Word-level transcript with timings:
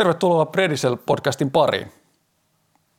Tervetuloa 0.00 0.44
Predicel-podcastin 0.44 1.50
pariin. 1.50 1.92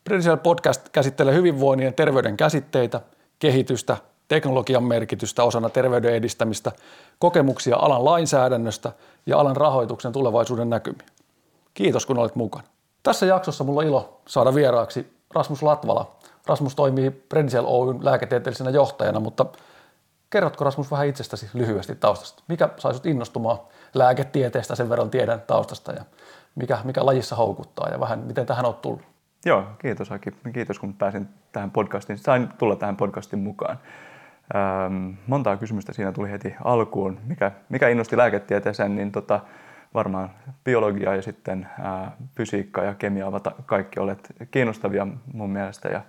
Predicel-podcast 0.03 0.89
käsittelee 0.91 1.33
hyvinvoinnin 1.33 1.85
ja 1.85 1.91
terveyden 1.91 2.37
käsitteitä, 2.37 3.01
kehitystä, 3.39 3.97
teknologian 4.27 4.83
merkitystä 4.83 5.43
osana 5.43 5.69
terveyden 5.69 6.13
edistämistä, 6.13 6.71
kokemuksia 7.19 7.77
alan 7.77 8.05
lainsäädännöstä 8.05 8.91
ja 9.25 9.39
alan 9.39 9.55
rahoituksen 9.55 10.11
tulevaisuuden 10.11 10.69
näkymiä. 10.69 11.07
Kiitos 11.73 12.05
kun 12.05 12.17
olet 12.17 12.35
mukana. 12.35 12.67
Tässä 13.03 13.25
jaksossa 13.25 13.63
mulla 13.63 13.81
on 13.81 13.87
ilo 13.87 14.21
saada 14.27 14.55
vieraaksi 14.55 15.13
Rasmus 15.33 15.63
Latvala. 15.63 16.15
Rasmus 16.47 16.75
toimii 16.75 17.11
Predicel 17.11 17.65
Oyn 17.67 18.05
lääketieteellisenä 18.05 18.69
johtajana, 18.69 19.19
mutta 19.19 19.45
kerrotko 20.29 20.63
Rasmus 20.63 20.91
vähän 20.91 21.07
itsestäsi 21.07 21.49
lyhyesti 21.53 21.95
taustasta? 21.95 22.43
Mikä 22.47 22.69
sai 22.77 22.93
sut 22.93 23.05
innostumaan 23.05 23.59
lääketieteestä, 23.93 24.75
sen 24.75 24.89
verran 24.89 25.09
tiedän 25.09 25.41
taustasta 25.41 25.91
ja 25.91 26.03
mikä, 26.55 26.77
mikä 26.83 27.05
lajissa 27.05 27.35
houkuttaa 27.35 27.89
ja 27.89 27.99
vähän 27.99 28.19
miten 28.19 28.45
tähän 28.45 28.65
olet 28.65 28.81
tullut? 28.81 29.01
Joo, 29.45 29.63
kiitos 29.79 30.11
Aki. 30.11 30.31
Kiitos 30.53 30.79
kun 30.79 30.93
pääsin 30.93 31.27
tähän 31.51 31.71
podcastiin. 31.71 32.17
Sain 32.17 32.49
tulla 32.57 32.75
tähän 32.75 32.97
podcastin 32.97 33.39
mukaan. 33.39 33.77
Ähm, 34.55 35.09
montaa 35.27 35.57
kysymystä 35.57 35.93
siinä 35.93 36.11
tuli 36.11 36.31
heti 36.31 36.55
alkuun. 36.63 37.19
Mikä, 37.25 37.51
mikä 37.69 37.87
innosti 37.87 38.17
lääketieteeseen, 38.17 38.95
niin 38.95 39.11
tota, 39.11 39.39
varmaan 39.93 40.29
biologia 40.63 41.15
ja 41.15 41.21
sitten 41.21 41.67
ää, 41.79 42.11
fysiikka 42.35 42.83
ja 42.83 42.93
kemia 42.93 43.27
ovat 43.27 43.47
kaikki 43.65 43.99
olet 43.99 44.33
kiinnostavia 44.51 45.07
mun 45.33 45.49
mielestä 45.49 45.89
ja 45.89 46.01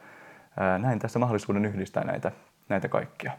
ää, 0.60 0.78
näin 0.78 0.98
tässä 0.98 1.18
mahdollisuuden 1.18 1.64
yhdistää 1.64 2.04
näitä, 2.04 2.32
näitä 2.68 2.88
kaikkia. 2.88 3.32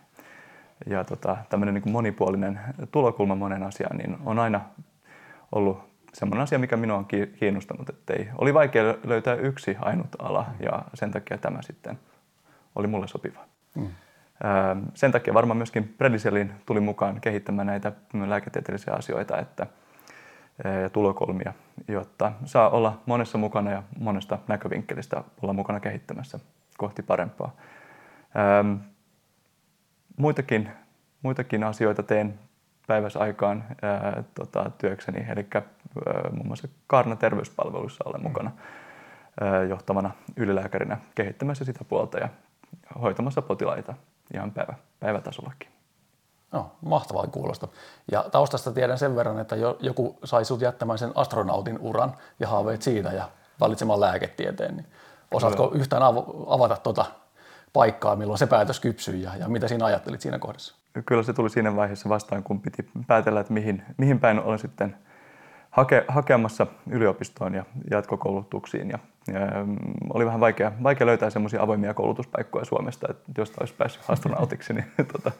Ja 0.85 1.03
tota, 1.03 1.38
tämmöinen 1.49 1.73
niin 1.73 1.91
monipuolinen 1.91 2.59
tulokulma 2.91 3.35
monen 3.35 3.63
asiaan 3.63 3.97
niin 3.97 4.17
on 4.25 4.39
aina 4.39 4.61
ollut 5.52 5.92
semmoinen 6.13 6.44
asia, 6.44 6.59
mikä 6.59 6.77
minua 6.77 6.98
on 6.98 7.05
kiinnostanut, 7.40 7.90
että 7.90 8.13
ei, 8.13 8.30
oli 8.38 8.53
vaikea 8.53 8.95
löytää 9.03 9.35
yksi 9.35 9.77
ainut 9.80 10.08
ala 10.20 10.45
ja 10.59 10.84
sen 10.94 11.12
takia 11.12 11.38
tämä 11.38 11.61
sitten 11.61 12.00
oli 12.75 12.88
mulle 12.88 13.08
sopiva. 13.08 13.39
Mm. 13.75 13.88
Sen 14.94 15.11
takia 15.11 15.34
varmaan 15.34 15.58
myöskin 15.58 15.95
Prediselin 15.97 16.53
tuli 16.66 16.80
mukaan 16.80 17.22
kehittämään 17.22 17.67
näitä 17.67 17.91
lääketieteellisiä 18.28 18.94
asioita 18.94 19.38
että, 19.38 19.67
ja 20.81 20.89
tulokolmia, 20.89 21.53
jotta 21.88 22.31
saa 22.45 22.69
olla 22.69 23.02
monessa 23.06 23.38
mukana 23.38 23.72
ja 23.72 23.84
monesta 24.00 24.39
näkövinkkelistä 24.47 25.23
olla 25.41 25.53
mukana 25.53 25.80
kehittämässä 25.80 26.39
kohti 26.78 27.03
parempaa. 27.03 27.56
Muitakin, 30.17 30.69
muitakin 31.22 31.64
asioita 31.64 32.03
teen 32.03 32.39
päiväsaikaan 32.88 33.64
ää, 33.81 34.23
tota, 34.36 34.72
työkseni, 34.78 35.26
eli 35.30 35.48
muun 36.31 36.48
muassa 36.48 36.67
Kaarna 36.88 37.16
terveyspalveluissa 37.16 38.03
olen 38.08 38.23
mukana 38.23 38.52
ää, 39.42 39.64
johtavana 39.64 40.12
ylilääkärinä 40.38 40.98
kehittämässä 41.16 41.66
sitä 41.66 41.84
puolta 41.84 42.17
ja 42.17 42.30
hoitamassa 43.02 43.42
potilaita 43.42 43.94
ihan 44.34 44.52
päivä, 44.52 44.73
päivätasollakin. 45.00 45.70
No, 46.52 46.72
mahtavaa 46.81 47.28
kuulosta. 47.28 47.67
Ja 48.12 48.25
taustasta 48.31 48.72
tiedän 48.72 48.97
sen 48.97 49.16
verran, 49.16 49.40
että 49.40 49.56
joku 49.80 50.20
sai 50.23 50.45
sut 50.45 50.62
jättämään 50.62 51.00
sen 51.00 51.12
astronautin 51.16 51.80
uran 51.80 52.14
ja 52.40 52.47
haaveet 52.47 52.81
siitä 52.81 53.09
ja 53.09 53.30
valitsemaan 53.59 54.00
lääketieteen. 54.00 54.75
Niin 54.75 54.88
osaatko 55.31 55.68
Kyllä. 55.68 55.81
yhtään 55.81 56.03
avata 56.47 56.78
tuota 56.78 57.06
paikkaa, 57.73 58.16
milloin 58.16 58.40
se 58.40 58.47
päätös 58.47 58.80
kypsyi 58.80 59.22
ja, 59.22 59.31
ja 59.36 59.47
mitä 59.50 59.68
siinä 59.68 59.86
ajattelit 59.86 60.22
siinä 60.22 60.40
kohdassa? 60.40 60.75
Kyllä 61.05 61.23
se 61.23 61.33
tuli 61.33 61.49
siinä 61.49 61.75
vaiheessa 61.75 62.09
vastaan, 62.09 62.44
kun 62.44 62.61
piti 62.61 62.89
päätellä, 63.08 63.39
että 63.39 63.53
mihin, 63.53 63.83
mihin 63.97 64.19
päin 64.19 64.39
olen 64.39 64.59
sitten 64.59 64.95
hake, 65.69 66.05
hakemassa 66.08 66.67
yliopistoon 66.89 67.53
ja 67.53 67.66
jatkokoulutuksiin. 67.91 68.89
Ja, 68.89 69.00
ja 69.27 69.66
mm, 69.66 69.77
oli 70.13 70.25
vähän 70.25 70.39
vaikea, 70.39 70.72
vaikea 70.83 71.08
löytää 71.08 71.30
semmoisia 71.30 71.61
avoimia 71.61 71.94
koulutuspaikkoja 71.94 72.66
Suomesta, 72.66 73.08
että 73.09 73.31
josta 73.38 73.58
olisi 73.59 73.73
päässyt 73.73 74.03
astronautiksi, 74.08 74.73
niin 74.73 74.85
tota, 75.13 75.31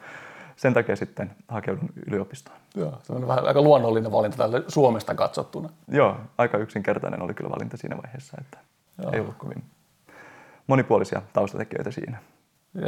sen 0.56 0.74
takia 0.74 0.96
sitten 0.96 1.30
hakeudun 1.48 1.90
yliopistoon. 2.06 2.56
Joo, 2.74 2.98
se 3.02 3.12
on 3.12 3.28
vähän 3.28 3.46
aika 3.46 3.62
luonnollinen 3.62 4.12
valinta 4.12 4.36
tälle 4.36 4.62
Suomesta 4.68 5.14
katsottuna. 5.14 5.68
Joo, 5.88 6.16
aika 6.38 6.58
yksinkertainen 6.58 7.22
oli 7.22 7.34
kyllä 7.34 7.50
valinta 7.50 7.76
siinä 7.76 7.96
vaiheessa, 8.02 8.36
että 8.40 8.58
Joo. 9.02 9.12
ei 9.12 9.20
ollut 9.20 9.36
kovin 9.38 9.64
monipuolisia 10.66 11.22
taustatekijöitä 11.32 11.90
siinä. 11.90 12.18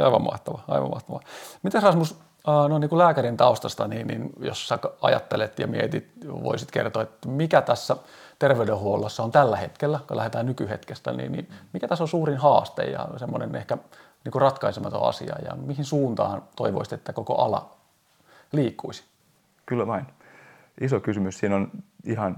Aivan 0.03 0.21
mahtava, 0.21 0.61
aivan 0.67 0.89
mahtava. 0.89 1.19
Miten 1.63 1.83
Rasmus, 1.83 2.19
no 2.47 2.79
niin 2.79 2.89
kuin 2.89 2.99
lääkärin 2.99 3.37
taustasta, 3.37 3.87
niin, 3.87 4.07
niin 4.07 4.29
jos 4.39 4.67
sä 4.67 4.79
ajattelet 5.01 5.59
ja 5.59 5.67
mietit, 5.67 6.07
voisit 6.43 6.71
kertoa, 6.71 7.01
että 7.01 7.27
mikä 7.27 7.61
tässä 7.61 7.95
terveydenhuollossa 8.39 9.23
on 9.23 9.31
tällä 9.31 9.57
hetkellä, 9.57 9.99
kun 10.07 10.17
lähdetään 10.17 10.45
nykyhetkestä, 10.45 11.11
niin, 11.11 11.31
niin 11.31 11.49
mikä 11.73 11.87
tässä 11.87 12.03
on 12.03 12.07
suurin 12.07 12.37
haaste 12.37 12.83
ja 12.83 13.07
semmoinen 13.17 13.55
ehkä 13.55 13.77
niin 14.23 14.31
kuin 14.31 14.41
ratkaisematon 14.41 15.03
asia 15.03 15.35
ja 15.45 15.55
mihin 15.55 15.85
suuntaan 15.85 16.43
toivoisit, 16.55 16.93
että 16.93 17.13
koko 17.13 17.35
ala 17.35 17.69
liikkuisi? 18.51 19.03
Kyllä 19.65 19.87
vain. 19.87 20.05
Iso 20.81 20.99
kysymys. 20.99 21.39
Siinä 21.39 21.55
on 21.55 21.71
ihan 22.03 22.35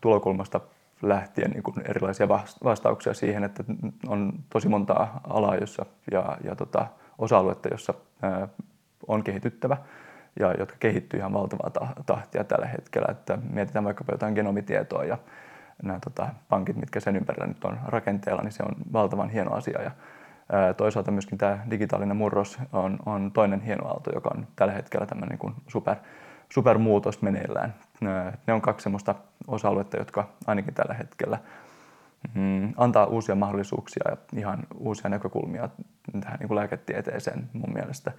tulokulmasta 0.00 0.60
lähtien 1.02 1.50
niin 1.50 1.62
kuin 1.62 1.82
erilaisia 1.84 2.28
vastauksia 2.64 3.14
siihen, 3.14 3.44
että 3.44 3.64
on 4.08 4.32
tosi 4.50 4.68
montaa 4.68 5.20
alaa 5.24 5.56
jossa, 5.56 5.86
ja, 6.10 6.38
ja 6.44 6.56
tota, 6.56 6.86
osa-aluetta, 7.18 7.68
jossa 7.68 7.94
ää, 8.22 8.48
kehityttävä 9.24 9.76
ja 10.40 10.54
jotka 10.58 10.76
kehittyy 10.80 11.20
ihan 11.20 11.32
valtavaa 11.32 11.94
tahtia 12.06 12.44
tällä 12.44 12.66
hetkellä. 12.66 13.08
Että 13.10 13.38
mietitään 13.50 13.84
vaikkapa 13.84 14.12
jotain 14.12 14.34
genomitietoa 14.34 15.04
ja 15.04 15.18
nämä 15.82 15.98
tota, 16.04 16.28
pankit, 16.48 16.76
mitkä 16.76 17.00
sen 17.00 17.16
ympärillä 17.16 17.46
nyt 17.46 17.64
on 17.64 17.78
rakenteella, 17.86 18.42
niin 18.42 18.52
se 18.52 18.62
on 18.62 18.74
valtavan 18.92 19.30
hieno 19.30 19.52
asia. 19.54 19.82
Ja, 19.82 19.90
ää, 20.52 20.74
toisaalta 20.74 21.10
myöskin 21.10 21.38
tämä 21.38 21.58
digitaalinen 21.70 22.16
murros 22.16 22.58
on, 22.72 22.98
on 23.06 23.30
toinen 23.32 23.60
hieno 23.60 23.88
aalto, 23.88 24.10
joka 24.14 24.30
on 24.36 24.46
tällä 24.56 24.72
hetkellä 24.72 25.06
tämmöinen 25.06 25.28
niin 25.28 25.38
kuin 25.38 25.54
super, 25.68 25.96
supermuutos 26.48 27.22
meneillään. 27.22 27.74
Ne 28.46 28.52
on 28.52 28.60
kaksi 28.60 28.84
sellaista 28.84 29.14
osa-aluetta, 29.46 29.96
jotka 29.96 30.28
ainakin 30.46 30.74
tällä 30.74 30.94
hetkellä 30.94 31.38
mm, 32.34 32.72
antaa 32.76 33.06
uusia 33.06 33.34
mahdollisuuksia 33.34 34.02
ja 34.10 34.16
ihan 34.36 34.66
uusia 34.78 35.10
näkökulmia 35.10 35.68
tähän 36.20 36.38
niin 36.38 36.48
kuin 36.48 36.56
lääketieteeseen 36.56 37.48
mun 37.52 37.72
mielestä. 37.72 38.12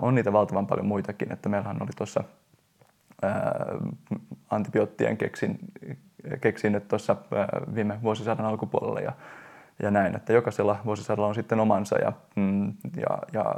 On 0.00 0.14
niitä 0.14 0.32
valtavan 0.32 0.66
paljon 0.66 0.86
muitakin, 0.86 1.32
että 1.32 1.48
meillähän 1.48 1.82
oli 1.82 1.90
tuossa 1.96 2.24
antibioottien 4.50 5.16
keksin, 5.16 5.58
keksinyt 6.40 6.88
tuossa 6.88 7.16
viime 7.74 8.02
vuosisadan 8.02 8.46
alkupuolella 8.46 9.00
ja, 9.00 9.12
ja 9.82 9.90
näin, 9.90 10.16
että 10.16 10.32
jokaisella 10.32 10.80
vuosisadalla 10.84 11.28
on 11.28 11.34
sitten 11.34 11.60
omansa 11.60 11.98
ja, 11.98 12.12
mm, 12.36 12.72
ja, 12.96 13.18
ja 13.32 13.54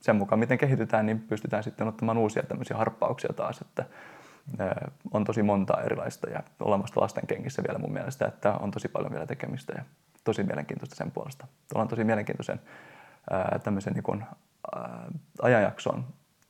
sen 0.00 0.16
mukaan 0.16 0.38
miten 0.38 0.58
kehitytään, 0.58 1.06
niin 1.06 1.20
pystytään 1.20 1.62
sitten 1.62 1.88
ottamaan 1.88 2.18
uusia 2.18 2.42
tämmöisiä 2.42 2.76
harppauksia 2.76 3.32
taas, 3.32 3.60
että 3.60 3.84
on 5.12 5.24
tosi 5.24 5.42
monta 5.42 5.82
erilaista 5.82 6.30
ja 6.30 6.42
olemasta 6.60 7.00
lasten 7.00 7.26
kenkissä 7.26 7.62
vielä 7.62 7.78
mun 7.78 7.92
mielestä, 7.92 8.26
että 8.26 8.52
on 8.52 8.70
tosi 8.70 8.88
paljon 8.88 9.12
vielä 9.12 9.26
tekemistä 9.26 9.72
ja 9.76 9.84
tosi 10.24 10.42
mielenkiintoista 10.42 10.96
sen 10.96 11.10
puolesta. 11.10 11.46
Ollaan 11.74 11.88
tosi 11.88 12.04
mielenkiintoisen 12.04 12.60
tämmöisen 13.64 13.92
niin 13.92 14.02
kuin, 14.02 14.24
ajanjakson 15.42 16.04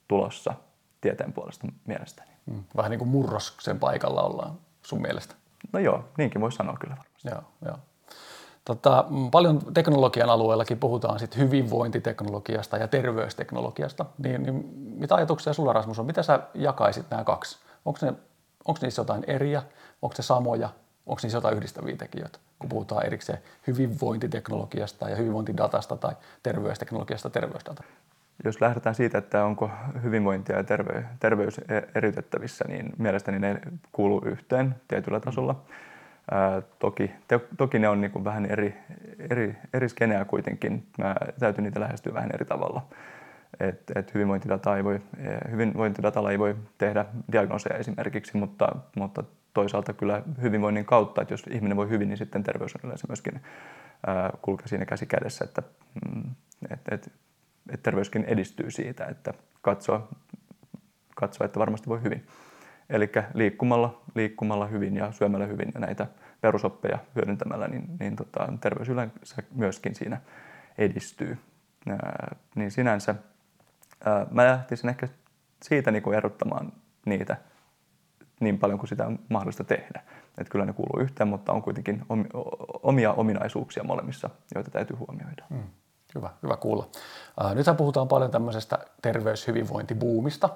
tulossa 0.08 0.54
tieteen 1.00 1.32
puolesta 1.32 1.68
mielestäni. 1.86 2.30
Mm, 2.46 2.64
vähän 2.76 2.90
niin 2.90 2.98
kuin 2.98 3.08
murroksen 3.08 3.78
paikalla 3.78 4.22
ollaan 4.22 4.58
sun 4.82 5.02
mielestä. 5.02 5.34
No 5.72 5.78
joo, 5.80 6.04
niinkin 6.18 6.40
voisi 6.40 6.56
sanoa 6.56 6.76
kyllä 6.80 6.96
varmasti. 6.96 7.28
Joo, 7.28 7.42
joo. 7.64 7.78
Tota, 8.64 9.04
mm, 9.10 9.30
paljon 9.30 9.60
teknologian 9.74 10.30
alueellakin 10.30 10.78
puhutaan 10.78 11.18
sit 11.18 11.36
hyvinvointiteknologiasta 11.36 12.76
ja 12.76 12.88
terveysteknologiasta. 12.88 14.06
Niin, 14.18 14.42
niin 14.42 14.54
mitä 14.74 15.14
ajatuksia 15.14 15.52
sulla 15.52 15.72
Rasmus 15.72 15.98
on? 15.98 16.06
Mitä 16.06 16.22
sä 16.22 16.40
jakaisit 16.54 17.10
nämä 17.10 17.24
kaksi? 17.24 17.58
Onko, 17.88 17.98
ne, 18.02 18.12
onko 18.64 18.78
niissä 18.82 19.00
jotain 19.00 19.24
eriä? 19.26 19.62
Onko 20.02 20.16
se 20.16 20.22
samoja? 20.22 20.68
Onko 21.06 21.20
niissä 21.22 21.36
jotain 21.36 21.56
yhdistäviä 21.56 21.96
tekijöitä, 21.96 22.38
kun 22.58 22.68
puhutaan 22.68 23.06
erikseen 23.06 23.38
hyvinvointiteknologiasta 23.66 25.08
ja 25.10 25.16
hyvinvointidatasta 25.16 25.96
tai 25.96 26.12
terveysteknologiasta 26.42 27.30
terveysdata? 27.30 27.82
Jos 28.44 28.60
lähdetään 28.60 28.94
siitä, 28.94 29.18
että 29.18 29.44
onko 29.44 29.70
hyvinvointia 30.02 30.56
ja 30.56 30.64
terveys, 30.64 31.04
terveys 31.20 31.60
eriytettävissä, 31.94 32.64
niin 32.68 32.92
mielestäni 32.98 33.38
ne 33.38 33.60
kuuluu 33.92 34.22
yhteen 34.24 34.74
tietyllä 34.88 35.20
tasolla. 35.20 35.62
Ää, 36.30 36.62
toki, 36.78 37.10
te, 37.28 37.40
toki 37.56 37.78
ne 37.78 37.88
on 37.88 38.00
niin 38.00 38.24
vähän 38.24 38.46
eri, 38.46 38.78
eri, 39.30 39.56
eri 39.72 39.88
skeneä 39.88 40.24
kuitenkin. 40.24 40.86
Mä 40.98 41.14
täytyy 41.38 41.64
niitä 41.64 41.80
lähestyä 41.80 42.14
vähän 42.14 42.30
eri 42.34 42.44
tavalla 42.44 42.82
että 43.60 44.00
et 44.00 44.14
hyvinvointidata 44.14 44.76
ei 44.76 44.84
voi, 44.84 45.00
hyvinvointidatalla 45.50 46.30
ei 46.30 46.38
voi 46.38 46.56
tehdä 46.78 47.04
diagnooseja 47.32 47.78
esimerkiksi, 47.78 48.36
mutta, 48.36 48.68
mutta 48.96 49.24
toisaalta 49.54 49.92
kyllä 49.92 50.22
hyvinvoinnin 50.42 50.84
kautta, 50.84 51.22
että 51.22 51.34
jos 51.34 51.44
ihminen 51.50 51.76
voi 51.76 51.88
hyvin, 51.88 52.08
niin 52.08 52.18
sitten 52.18 52.42
terveys 52.42 52.74
on 52.74 52.80
yleensä 52.84 53.06
myöskin 53.08 53.40
ää, 54.06 54.30
kulkee 54.42 54.68
siinä 54.68 54.86
käsi 54.86 55.06
kädessä, 55.06 55.44
että 55.44 55.62
mm, 56.04 56.30
et, 56.70 56.80
et, 56.90 57.12
et 57.70 57.82
terveyskin 57.82 58.24
edistyy 58.24 58.70
siitä, 58.70 59.06
että 59.06 59.34
katsoo, 59.62 60.08
katsoo, 61.14 61.44
että 61.44 61.60
varmasti 61.60 61.88
voi 61.88 62.02
hyvin. 62.02 62.26
Eli 62.90 63.10
liikkumalla, 63.34 64.02
liikkumalla 64.14 64.66
hyvin 64.66 64.96
ja 64.96 65.12
syömällä 65.12 65.46
hyvin 65.46 65.68
ja 65.74 65.80
näitä 65.80 66.06
perusoppeja 66.40 66.98
hyödyntämällä, 67.14 67.68
niin, 67.68 67.84
niin 68.00 68.16
tota, 68.16 68.52
terveys 68.60 68.88
yleensä 68.88 69.42
myöskin 69.54 69.94
siinä 69.94 70.20
edistyy. 70.78 71.38
Ää, 71.88 72.36
niin 72.54 72.70
sinänsä 72.70 73.14
ää, 74.04 74.26
mä 74.30 74.44
lähtisin 74.44 74.90
ehkä 74.90 75.08
siitä 75.62 75.90
niin 75.90 76.02
kuin 76.02 76.16
erottamaan 76.16 76.72
niitä 77.06 77.36
niin 78.40 78.58
paljon 78.58 78.78
kuin 78.78 78.88
sitä 78.88 79.06
on 79.06 79.18
mahdollista 79.28 79.64
tehdä. 79.64 80.02
Että 80.38 80.50
kyllä 80.50 80.64
ne 80.64 80.72
kuuluu 80.72 81.00
yhteen, 81.00 81.28
mutta 81.28 81.52
on 81.52 81.62
kuitenkin 81.62 82.02
omia 82.82 83.12
ominaisuuksia 83.12 83.84
molemmissa, 83.84 84.30
joita 84.54 84.70
täytyy 84.70 84.96
huomioida. 84.96 85.44
Hmm. 85.50 85.62
Hyvä, 86.14 86.30
hyvä 86.42 86.56
kuulla. 86.56 86.88
Nythän 87.54 87.76
puhutaan 87.76 88.08
paljon 88.08 88.30
tämmöisestä 88.30 88.78
terveyshyvinvointibuumista. 89.02 90.48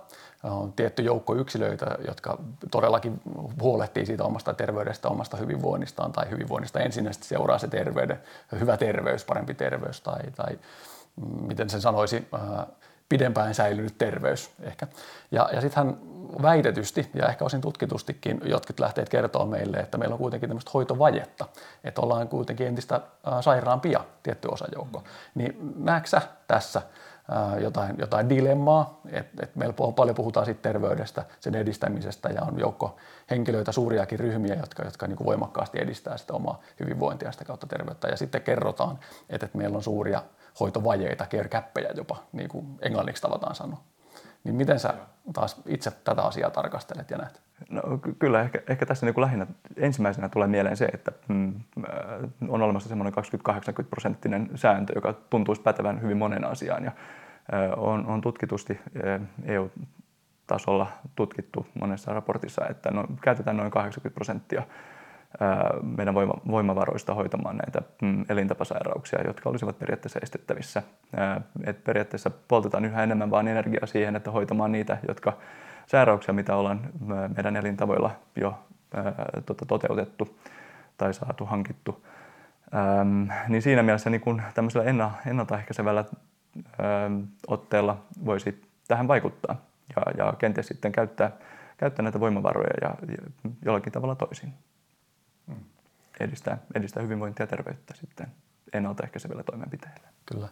On 0.43 0.73
tietty 0.73 1.03
joukko 1.03 1.35
yksilöitä, 1.35 1.87
jotka 2.07 2.39
todellakin 2.71 3.21
huolehtii 3.61 4.07
siitä 4.07 4.25
omasta 4.25 4.55
terveydestä, 4.55 5.09
omasta 5.09 5.37
hyvinvoinnistaan 5.37 6.13
tai 6.13 6.31
hyvinvoinnista. 6.31 6.81
Ensin 6.81 7.09
seuraa 7.21 7.59
se 7.59 7.69
terveyden, 7.69 8.21
hyvä 8.61 8.77
terveys, 8.77 9.25
parempi 9.25 9.55
terveys 9.55 10.01
tai, 10.01 10.21
tai 10.37 10.59
mm, 11.17 11.47
miten 11.47 11.71
sen 11.71 11.81
sanoisi, 11.81 12.29
pidempään 13.09 13.55
säilynyt 13.55 13.99
terveys 13.99 14.51
ehkä. 14.61 14.87
Ja, 15.31 15.49
ja 15.53 15.61
sittenhän 15.61 15.97
väitetysti 16.43 17.11
ja 17.15 17.29
ehkä 17.29 17.45
osin 17.45 17.61
tutkitustikin 17.61 18.41
jotkut 18.45 18.81
lähteet 18.81 19.09
kertoo 19.09 19.47
meille, 19.47 19.77
että 19.77 19.99
meillä 19.99 20.13
on 20.13 20.19
kuitenkin 20.19 20.49
tämmöistä 20.49 20.71
hoitovajetta, 20.75 21.47
että 21.85 22.01
ollaan 22.01 22.29
kuitenkin 22.29 22.67
entistä 22.67 23.01
sairaampia 23.41 24.05
tietty 24.23 24.49
osajoukko. 24.49 25.05
Niin 25.35 25.75
näetkö 25.77 26.21
tässä 26.47 26.83
jotain, 27.61 27.95
jotain 27.99 28.29
dilemmaa, 28.29 29.01
että 29.11 29.43
et 29.43 29.57
meillä 29.57 29.75
paljon 29.97 30.15
puhutaan 30.15 30.47
siitä 30.47 30.63
terveydestä, 30.63 31.25
sen 31.41 31.55
edistämisestä 31.55 32.29
ja 32.29 32.43
on 32.43 32.59
joukko 32.59 32.97
henkilöitä, 33.31 33.73
suuriakin 33.73 34.21
ryhmiä, 34.21 34.55
jotka, 34.55 34.85
jotka 34.85 35.07
niin 35.07 35.17
kuin 35.17 35.27
voimakkaasti 35.27 35.79
edistää 35.81 36.17
sitä 36.17 36.33
omaa 36.33 36.61
hyvinvointia 36.81 37.33
sitä 37.33 37.45
kautta 37.45 37.67
terveyttä. 37.67 38.09
Ja 38.09 38.17
sitten 38.17 38.43
kerrotaan, 38.43 38.99
että, 39.31 39.47
että 39.47 39.59
meillä 39.59 39.77
on 39.77 39.83
suuria 39.83 40.23
hoitovajeita, 40.61 41.27
care 41.27 41.91
jopa, 41.95 42.23
niin 42.33 42.49
kuin 42.49 42.67
englanniksi 42.83 43.23
tavataan 43.23 43.55
sanoa. 43.55 43.81
Niin 44.45 44.55
miten 44.55 44.81
sä 44.81 44.95
taas 45.33 45.63
itse 45.67 45.91
tätä 45.91 46.23
asiaa 46.23 46.51
tarkastelet 46.51 47.11
ja 47.11 47.19
näet? 47.19 47.43
No, 47.71 47.83
kyllä, 48.19 48.41
ehkä, 48.41 48.63
ehkä 48.69 48.87
tässä 48.87 49.07
niin 49.07 49.15
kuin 49.15 49.23
lähinnä 49.23 49.47
ensimmäisenä 49.77 50.29
tulee 50.29 50.49
mieleen 50.49 50.77
se, 50.77 50.85
että 50.85 51.13
mm, 51.29 51.55
äh, 51.55 52.31
on 52.49 52.63
olemassa 52.63 52.89
semmoinen 52.89 53.15
20-80 53.51 53.87
prosenttinen 53.91 54.51
sääntö, 54.55 54.93
joka 54.97 55.13
tuntuisi 55.13 55.63
pätevän 55.63 56.03
hyvin 56.03 56.17
monen 56.17 56.45
asiaan. 56.45 56.85
Ja, 56.85 56.93
äh, 57.55 57.71
on, 57.77 58.07
on 58.07 58.21
tutkitusti 58.21 58.81
äh, 59.07 59.21
EU-tasolla 59.45 60.87
tutkittu 61.15 61.67
monessa 61.81 62.13
raportissa, 62.13 62.67
että 62.69 62.91
no, 62.91 63.05
käytetään 63.23 63.57
noin 63.57 63.71
80 63.71 64.15
prosenttia 64.15 64.63
meidän 65.97 66.15
voima, 66.15 66.35
voimavaroista 66.51 67.15
hoitamaan 67.15 67.57
näitä 67.57 67.83
mm, 68.03 68.25
elintapasairauksia, 68.29 69.27
jotka 69.27 69.51
olisivat 69.51 69.79
periaatteessa 69.79 70.19
estettävissä. 70.23 70.83
Et 71.65 71.85
periaatteessa 71.85 72.31
poltetaan 72.49 72.85
yhä 72.85 73.03
enemmän 73.03 73.31
vain 73.31 73.49
energiaa 73.49 73.87
siihen, 73.87 74.17
että 74.17 74.31
hoitamaan 74.31 74.73
niitä, 74.73 74.99
jotka 75.09 75.33
sairauksia, 75.87 76.35
mitä 76.35 76.57
ollaan 76.57 76.81
meidän 77.37 77.57
elintavoilla 77.57 78.11
jo 78.41 78.59
tota, 79.47 79.67
toteutettu 79.67 80.39
tai 80.99 81.15
saatu 81.15 81.45
hankittu. 81.45 82.07
Niin 83.49 83.63
siinä 83.63 83.83
mielessä 83.83 84.11
niin 84.11 84.21
kun 84.21 84.43
tämmöisellä 84.55 85.15
ennaltaehkäisevällä 85.27 86.05
otteella 87.47 88.03
voisi 88.25 88.63
tähän 88.89 89.09
vaikuttaa 89.09 89.57
ja, 89.97 90.25
ja 90.25 90.33
kenties 90.39 90.67
sitten 90.67 90.93
käyttää, 90.93 91.31
käyttää 91.77 92.03
näitä 92.03 92.21
voimavaroja 92.21 92.75
ja, 92.83 92.95
ja 93.09 93.51
jollakin 93.65 93.93
tavalla 93.93 94.15
toisin 94.15 94.53
edistää, 96.21 96.59
edistää 96.75 97.03
hyvinvointia 97.03 97.43
ja 97.43 97.47
terveyttä 97.47 97.95
sitten 97.95 98.27
ennaltaehkäisevillä 98.73 99.43
toimenpiteillä. 99.43 100.09
Kyllä. 100.27 100.49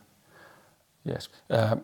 Yes. 1.09 1.31
Äh, 1.55 1.77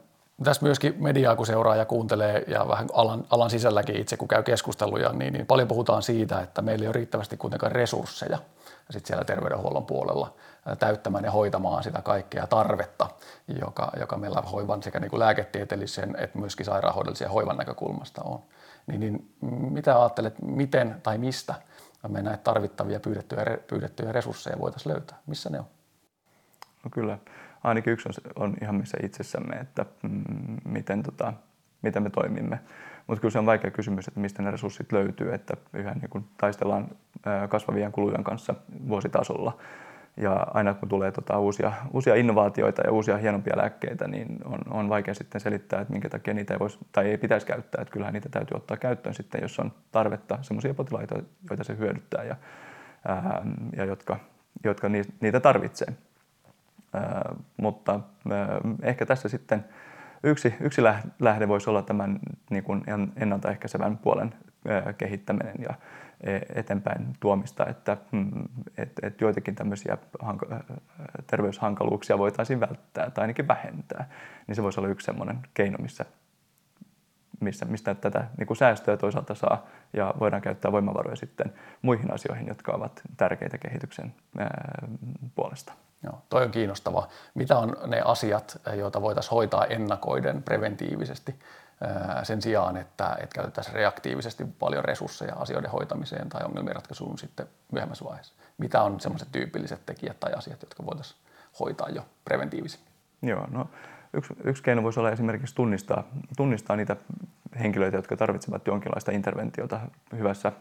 tässä 0.44 0.62
myöskin 0.62 0.94
mediaa, 0.98 1.36
kun 1.36 1.46
seuraa 1.46 1.76
ja 1.76 1.84
kuuntelee 1.84 2.44
ja 2.46 2.68
vähän 2.68 2.86
alan, 2.92 3.24
alan 3.30 3.50
sisälläkin 3.50 3.96
itse, 3.96 4.16
kun 4.16 4.28
käy 4.28 4.42
keskusteluja, 4.42 5.12
niin, 5.12 5.32
niin 5.32 5.46
paljon 5.46 5.68
puhutaan 5.68 6.02
siitä, 6.02 6.40
että 6.40 6.62
meillä 6.62 6.82
ei 6.82 6.88
ole 6.88 6.92
riittävästi 6.92 7.36
kuitenkaan 7.36 7.72
resursseja 7.72 8.38
sit 8.90 9.06
siellä 9.06 9.24
terveydenhuollon 9.24 9.86
puolella 9.86 10.34
täyttämään 10.78 11.24
ja 11.24 11.30
hoitamaan 11.30 11.82
sitä 11.82 12.02
kaikkea 12.02 12.46
tarvetta, 12.46 13.08
joka, 13.60 13.92
joka 14.00 14.16
meillä 14.16 14.40
hoivan 14.40 14.82
sekä 14.82 15.00
niin 15.00 15.10
kuin 15.10 15.20
lääketieteellisen 15.20 16.16
että 16.18 16.38
myöskin 16.38 16.66
sairaanhoidollisen 16.66 17.30
hoivan 17.30 17.56
näkökulmasta 17.56 18.22
on. 18.22 18.42
Niin, 18.86 19.00
niin 19.00 19.30
mitä 19.70 20.00
ajattelet, 20.00 20.34
miten 20.42 21.00
tai 21.02 21.18
mistä 21.18 21.54
me 22.08 22.22
näitä 22.22 22.42
tarvittavia 22.42 23.00
pyydettyjä, 23.00 23.44
pyydettyjä 23.66 24.12
resursseja 24.12 24.58
voitaisiin 24.58 24.92
löytää? 24.92 25.18
Missä 25.26 25.50
ne 25.50 25.58
on? 25.58 25.66
No 26.84 26.90
kyllä, 26.90 27.18
ainakin 27.64 27.92
yksi 27.92 28.08
on, 28.08 28.44
on 28.44 28.56
ihan 28.62 28.74
missä 28.74 28.98
itsessämme, 29.02 29.56
että 29.56 29.86
mm, 30.02 30.22
miten, 30.64 31.02
tota, 31.02 31.32
miten 31.82 32.02
me 32.02 32.10
toimimme. 32.10 32.60
Mutta 33.06 33.20
kyllä 33.20 33.32
se 33.32 33.38
on 33.38 33.46
vaikea 33.46 33.70
kysymys, 33.70 34.08
että 34.08 34.20
mistä 34.20 34.42
ne 34.42 34.50
resurssit 34.50 34.92
löytyy, 34.92 35.34
että 35.34 35.56
yhä 35.72 35.94
niin 35.94 36.10
kun 36.10 36.28
taistellaan 36.38 36.88
kasvavien 37.48 37.92
kulujen 37.92 38.24
kanssa 38.24 38.54
vuositasolla. 38.88 39.58
Ja 40.16 40.46
aina 40.54 40.74
kun 40.74 40.88
tulee 40.88 41.12
tota 41.12 41.38
uusia, 41.38 41.72
uusia 41.92 42.14
innovaatioita 42.14 42.82
ja 42.82 42.92
uusia 42.92 43.16
hienompia 43.16 43.56
lääkkeitä, 43.56 44.08
niin 44.08 44.38
on, 44.44 44.58
on 44.70 44.88
vaikea 44.88 45.14
sitten 45.14 45.40
selittää, 45.40 45.80
että 45.80 45.92
minkä 45.92 46.08
takia 46.08 46.34
niitä 46.34 46.54
ei, 46.54 46.60
voisi, 46.60 46.78
tai 46.92 47.10
ei 47.10 47.18
pitäisi 47.18 47.46
käyttää. 47.46 47.82
Että 47.82 47.92
kyllähän 47.92 48.14
niitä 48.14 48.28
täytyy 48.28 48.56
ottaa 48.56 48.76
käyttöön 48.76 49.14
sitten, 49.14 49.42
jos 49.42 49.58
on 49.58 49.72
tarvetta 49.92 50.38
sellaisia 50.42 50.74
potilaita, 50.74 51.14
joita 51.50 51.64
se 51.64 51.78
hyödyttää 51.78 52.24
ja, 52.24 52.36
ää, 53.08 53.42
ja 53.76 53.84
jotka, 53.84 54.18
jotka 54.64 54.88
niitä 55.20 55.40
tarvitsee. 55.40 55.88
Ää, 56.94 57.34
mutta 57.56 58.00
ää, 58.30 58.60
ehkä 58.82 59.06
tässä 59.06 59.28
sitten 59.28 59.64
yksi, 60.22 60.54
yksi 60.60 60.82
lähde 61.20 61.48
voisi 61.48 61.70
olla 61.70 61.82
tämän 61.82 62.18
niin 62.50 62.64
kuin 62.64 62.82
ennaltaehkäisevän 63.16 63.98
puolen 63.98 64.34
ää, 64.68 64.92
kehittäminen 64.92 65.54
ja 65.58 65.74
eteenpäin 66.54 67.12
tuomista, 67.20 67.66
että 67.66 67.96
mm, 68.12 68.44
et, 68.76 68.92
et 69.02 69.20
joitakin 69.20 69.54
tämmöisiä 69.54 69.98
hanka- 70.22 70.64
terveyshankaluuksia 71.26 72.18
voitaisiin 72.18 72.60
välttää 72.60 73.10
tai 73.10 73.22
ainakin 73.22 73.48
vähentää, 73.48 74.08
niin 74.46 74.56
se 74.56 74.62
voisi 74.62 74.80
olla 74.80 74.88
yksi 74.88 75.04
semmoinen 75.04 75.38
keino, 75.54 75.78
missä, 75.78 76.04
missä, 77.46 77.64
mistä 77.64 77.94
tätä 77.94 78.24
niin 78.38 78.46
kuin 78.46 78.56
säästöä 78.56 78.96
toisaalta 78.96 79.34
saa 79.34 79.66
ja 79.92 80.14
voidaan 80.20 80.42
käyttää 80.42 80.72
voimavaroja 80.72 81.16
sitten 81.16 81.52
muihin 81.82 82.14
asioihin, 82.14 82.46
jotka 82.46 82.72
ovat 82.72 83.00
tärkeitä 83.16 83.58
kehityksen 83.58 84.14
ää, 84.38 84.88
puolesta. 85.34 85.72
Joo, 86.02 86.22
toi 86.28 86.44
on 86.44 86.50
kiinnostava. 86.50 87.08
Mitä 87.34 87.58
on 87.58 87.76
ne 87.86 88.02
asiat, 88.04 88.60
joita 88.74 89.02
voitaisiin 89.02 89.30
hoitaa 89.30 89.64
ennakoiden 89.64 90.42
preventiivisesti? 90.42 91.34
sen 92.22 92.42
sijaan, 92.42 92.76
että, 92.76 93.16
että 93.20 93.34
käytettäisiin 93.34 93.74
reaktiivisesti 93.74 94.44
paljon 94.58 94.84
resursseja 94.84 95.34
asioiden 95.34 95.70
hoitamiseen 95.70 96.28
tai 96.28 96.44
ongelmien 96.44 96.74
ratkaisuun 96.74 97.18
sitten 97.18 97.46
myöhemmässä 97.72 98.04
vaiheessa. 98.04 98.34
Mitä 98.58 98.82
on 98.82 99.00
sellaiset 99.00 99.28
tyypilliset 99.32 99.86
tekijät 99.86 100.20
tai 100.20 100.32
asiat, 100.32 100.62
jotka 100.62 100.86
voitaisiin 100.86 101.20
hoitaa 101.60 101.88
jo 101.88 102.06
preventiivisemmin? 102.24 102.92
Joo, 103.22 103.46
no 103.50 103.70
yksi, 104.12 104.34
yksi 104.44 104.62
keino 104.62 104.82
voisi 104.82 105.00
olla 105.00 105.10
esimerkiksi 105.10 105.54
tunnistaa, 105.54 106.04
tunnistaa 106.36 106.76
niitä 106.76 106.96
henkilöitä, 107.62 107.96
jotka 107.96 108.16
tarvitsevat 108.16 108.66
jonkinlaista 108.66 109.12
interventiota 109.12 109.80
hyvässä, 110.16 110.52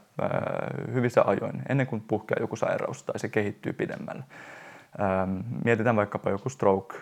hyvissä 0.93 1.23
ajoin, 1.25 1.61
ennen 1.69 1.87
kuin 1.87 2.01
puhkeaa 2.07 2.41
joku 2.41 2.55
sairaus 2.55 3.03
tai 3.03 3.19
se 3.19 3.29
kehittyy 3.29 3.73
pidemmälle. 3.73 4.23
Mietitään 5.65 5.95
vaikkapa 5.95 6.29
joku 6.29 6.49
stroke, 6.49 6.97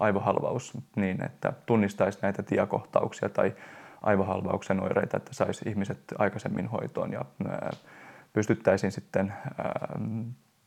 aivohalvaus, 0.00 0.78
niin 0.96 1.24
että 1.24 1.52
tunnistaisi 1.66 2.18
näitä 2.22 2.42
tiekohtauksia 2.42 3.28
tai 3.28 3.54
aivohalvauksen 4.02 4.80
oireita, 4.82 5.16
että 5.16 5.34
saisi 5.34 5.68
ihmiset 5.68 5.98
aikaisemmin 6.18 6.66
hoitoon 6.66 7.12
ja 7.12 7.24
pystyttäisiin 8.32 8.92
sitten 8.92 9.32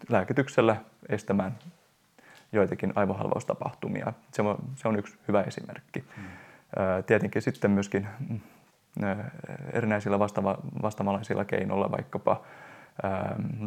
lääkityksellä 0.09 0.75
estämään 1.09 1.55
joitakin 2.51 2.93
aivohalvaustapahtumia. 2.95 4.13
Se 4.31 4.41
on, 4.41 4.57
se 4.75 4.87
on 4.87 4.99
yksi 4.99 5.17
hyvä 5.27 5.41
esimerkki. 5.41 6.03
Mm. 6.17 6.23
Tietenkin 7.05 7.41
sitten 7.41 7.71
myöskin 7.71 8.07
erinäisillä 9.73 10.19
vastaava, 10.19 10.57
vastaavanlaisilla 10.81 11.45
keinoilla, 11.45 11.91
vaikkapa 11.91 12.41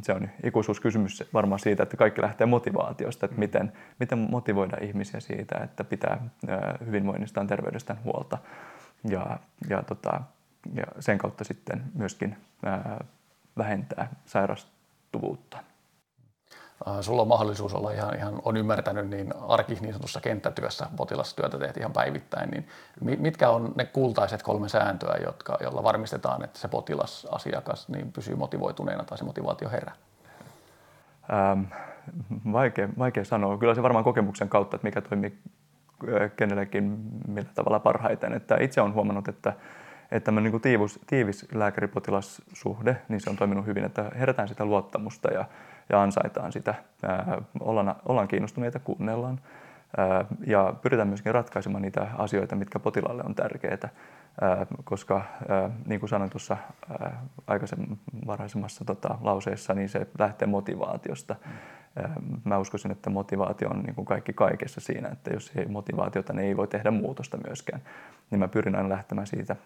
se 0.03 0.13
on 0.13 0.29
ikuisuuskysymys 0.45 1.25
varmaan 1.35 1.59
siitä, 1.59 1.83
että 1.83 1.97
kaikki 1.97 2.23
lähtee 2.23 2.47
motivaatiosta, 2.47 3.27
että 3.27 3.39
miten, 3.39 3.73
miten 4.01 4.19
motivoida 4.19 4.77
ihmisiä 4.81 5.21
siitä, 5.21 5.59
että 5.65 5.85
pitää 5.85 6.21
hyvinvoinnistaan 6.87 7.47
terveydestään 7.47 8.05
huolta 8.05 8.39
ja, 9.09 9.39
ja, 9.69 9.83
tota, 9.83 10.21
ja 10.75 10.85
sen 11.01 11.19
kautta 11.19 11.45
sitten 11.45 11.83
myöskin 11.95 12.37
ää, 12.65 12.75
äh, 12.75 13.07
vähentää 13.59 14.09
sairastuvuutta. 14.25 15.59
Sulla 17.01 17.23
on 17.23 17.29
mahdollisuus 17.29 17.75
olla 17.75 17.91
ihan, 17.91 18.17
ihan 18.17 18.41
on 18.45 18.57
ymmärtänyt, 18.57 19.09
niin 19.09 19.35
arki 19.49 19.75
niin 19.75 19.93
sanotussa 19.93 20.21
kenttätyössä, 20.21 20.87
potilastyötä 20.97 21.59
teet 21.59 21.77
ihan 21.77 21.93
päivittäin, 21.93 22.51
niin 22.51 22.67
mitkä 23.21 23.51
on 23.51 23.73
ne 23.77 23.85
kultaiset 23.85 24.43
kolme 24.43 24.69
sääntöä, 24.69 25.17
jotka, 25.25 25.59
joilla 25.61 25.83
varmistetaan, 25.83 26.45
että 26.45 26.59
se 26.59 26.69
potilasasiakas 26.69 27.89
niin 27.89 28.13
pysyy 28.13 28.37
motivoituneena 28.37 29.05
tai 29.05 29.19
se 29.19 29.25
motivaatio 29.25 29.69
herää? 29.69 29.95
Ähm, 31.33 31.63
vaikea, 32.53 32.89
vaikea 32.99 33.25
sanoa. 33.25 33.59
Kyllä 33.59 33.75
se 33.75 33.83
varmaan 33.83 34.05
kokemuksen 34.05 34.49
kautta, 34.49 34.77
että 34.77 34.87
mikä 34.87 35.01
toimii 35.01 35.39
kenellekin 36.37 36.99
millä 37.29 37.51
tavalla 37.55 37.81
parhaiten. 37.81 38.33
Että 38.33 38.57
itse 38.61 38.81
olen 38.81 38.95
huomannut, 38.95 39.29
että, 39.29 39.53
että 40.11 40.25
tämä 40.25 40.41
niin 40.41 40.61
tiivis, 40.61 41.01
tiivis 41.07 41.47
lääkäripotilassuhde, 41.55 42.97
niin 43.09 43.21
se 43.21 43.31
on 43.31 43.37
toiminut 43.37 43.67
hyvin, 43.67 43.85
että 43.85 44.11
herätään 44.19 44.49
sitä 44.49 44.65
luottamusta 44.65 45.33
ja, 45.33 45.45
ja 45.89 46.03
ansaitaan 46.03 46.53
sitä. 46.53 46.75
Ollaan, 47.61 47.97
ollaan 48.09 48.29
kiinnostuneita, 48.29 48.79
kuunnellaan 48.79 49.41
ja 50.47 50.75
pyritään 50.83 51.09
myöskin 51.09 51.35
ratkaisemaan 51.35 51.83
niitä 51.83 52.07
asioita, 52.19 52.57
mitkä 52.57 52.79
potilaalle 52.79 53.23
on 53.27 53.35
tärkeitä. 53.35 53.89
Koska 54.85 55.23
niin 55.87 56.01
kuin 56.01 56.11
sanoin 56.11 56.31
tuossa 56.31 56.57
aikaisemmassa 57.47 57.97
varhaisemmassa 58.27 58.85
tota, 58.85 59.19
lauseessa, 59.21 59.75
niin 59.75 59.89
se 59.89 60.07
lähtee 60.19 60.49
motivaatiosta. 60.49 61.37
Mä 62.45 62.59
uskoisin, 62.59 62.91
että 62.91 63.11
motivaatio 63.11 63.69
on 63.69 63.81
niin 63.81 63.95
kuin 63.95 64.05
kaikki 64.05 64.33
kaikessa 64.33 64.81
siinä, 64.81 65.09
että 65.09 65.31
jos 65.31 65.53
ei 65.57 65.67
motivaatiota, 65.67 66.33
niin 66.33 66.47
ei 66.47 66.57
voi 66.57 66.69
tehdä 66.69 66.91
muutosta 66.91 67.39
myöskään. 67.47 67.83
Niin 68.31 68.39
mä 68.39 68.49
pyrin 68.49 68.77
aina 68.77 68.89
lähtemään 68.89 69.27
siitä, 69.27 69.57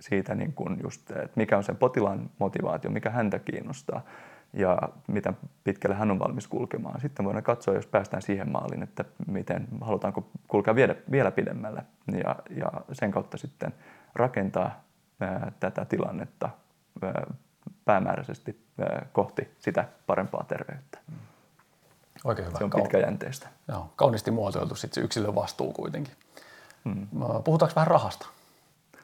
siitä 0.00 0.34
niin 0.34 0.52
kuin 0.52 0.76
just, 0.82 1.10
että 1.10 1.32
mikä 1.36 1.56
on 1.56 1.64
sen 1.64 1.76
potilaan 1.76 2.30
motivaatio, 2.38 2.90
mikä 2.90 3.10
häntä 3.10 3.38
kiinnostaa 3.38 4.02
ja 4.52 4.78
miten 5.06 5.36
pitkälle 5.64 5.96
hän 5.96 6.10
on 6.10 6.18
valmis 6.18 6.48
kulkemaan. 6.48 7.00
Sitten 7.00 7.24
voidaan 7.24 7.44
katsoa, 7.44 7.74
jos 7.74 7.86
päästään 7.86 8.22
siihen 8.22 8.52
maaliin, 8.52 8.82
että 8.82 9.04
miten 9.26 9.68
halutaanko 9.80 10.28
kulkea 10.48 10.74
vielä, 10.74 10.94
vielä 11.10 11.30
pidemmälle 11.30 11.82
ja, 12.24 12.36
ja 12.56 12.72
sen 12.92 13.10
kautta 13.10 13.36
sitten 13.36 13.74
rakentaa 14.14 14.80
ää, 15.20 15.52
tätä 15.60 15.84
tilannetta 15.84 16.50
ää, 17.02 17.26
päämääräisesti 17.84 18.66
ää, 18.80 19.06
kohti 19.12 19.54
sitä 19.58 19.88
parempaa 20.06 20.44
terveyttä. 20.48 20.98
Mm. 21.10 21.16
Oikein 22.24 22.48
hyvä. 22.48 22.58
Se 22.58 22.64
on 22.64 22.70
pitkäjänteistä. 22.70 23.48
Joo, 23.68 23.92
kauniisti 23.96 24.30
muotoiltu 24.30 24.74
sitten 24.74 24.94
se 24.94 25.04
yksilön 25.04 25.34
vastuu 25.34 25.72
kuitenkin. 25.72 26.14
Hmm. 26.84 27.06
Puhutaanko 27.44 27.72
vähän 27.76 27.86
rahasta? 27.86 28.26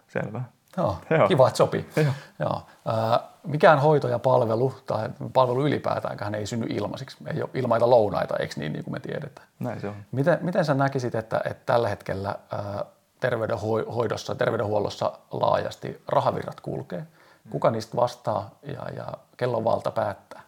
Selvä. 0.08 0.42
Joo, 0.76 0.98
Joo. 1.10 1.28
kiva, 1.28 1.48
että 1.48 1.58
sopii. 1.58 1.90
Joo. 1.96 2.12
Joo. 2.38 2.62
Äh, 2.88 3.20
mikään 3.44 3.78
hoito 3.78 4.08
ja 4.08 4.18
palvelu 4.18 4.74
tai 4.86 5.08
palvelu 5.32 5.66
ylipäätäänkään 5.66 6.34
ei 6.34 6.46
synny 6.46 6.66
ilmaisiksi. 6.68 7.16
Ei 7.34 7.42
ole 7.42 7.50
ilmaita 7.54 7.90
lounaita, 7.90 8.36
eikö 8.36 8.54
niin, 8.56 8.72
niin 8.72 8.84
kuin 8.84 8.92
me 8.92 9.00
tiedetään? 9.00 9.48
Näin 9.58 9.80
se 9.80 9.88
on. 9.88 9.94
Miten, 10.12 10.38
miten 10.40 10.64
sä 10.64 10.74
näkisit, 10.74 11.14
että, 11.14 11.40
että 11.44 11.62
tällä 11.66 11.88
hetkellä 11.88 12.28
äh, 12.28 12.84
terveydenhoidossa, 13.20 14.34
terveydenhuollossa 14.34 15.12
laajasti 15.30 16.02
rahavirrat 16.08 16.60
kulkee? 16.60 17.06
Kuka 17.50 17.70
niistä 17.70 17.96
vastaa 17.96 18.50
ja, 18.62 18.88
ja 18.96 19.12
kellon 19.36 19.64
valta 19.64 19.90
päättää? 19.90 20.42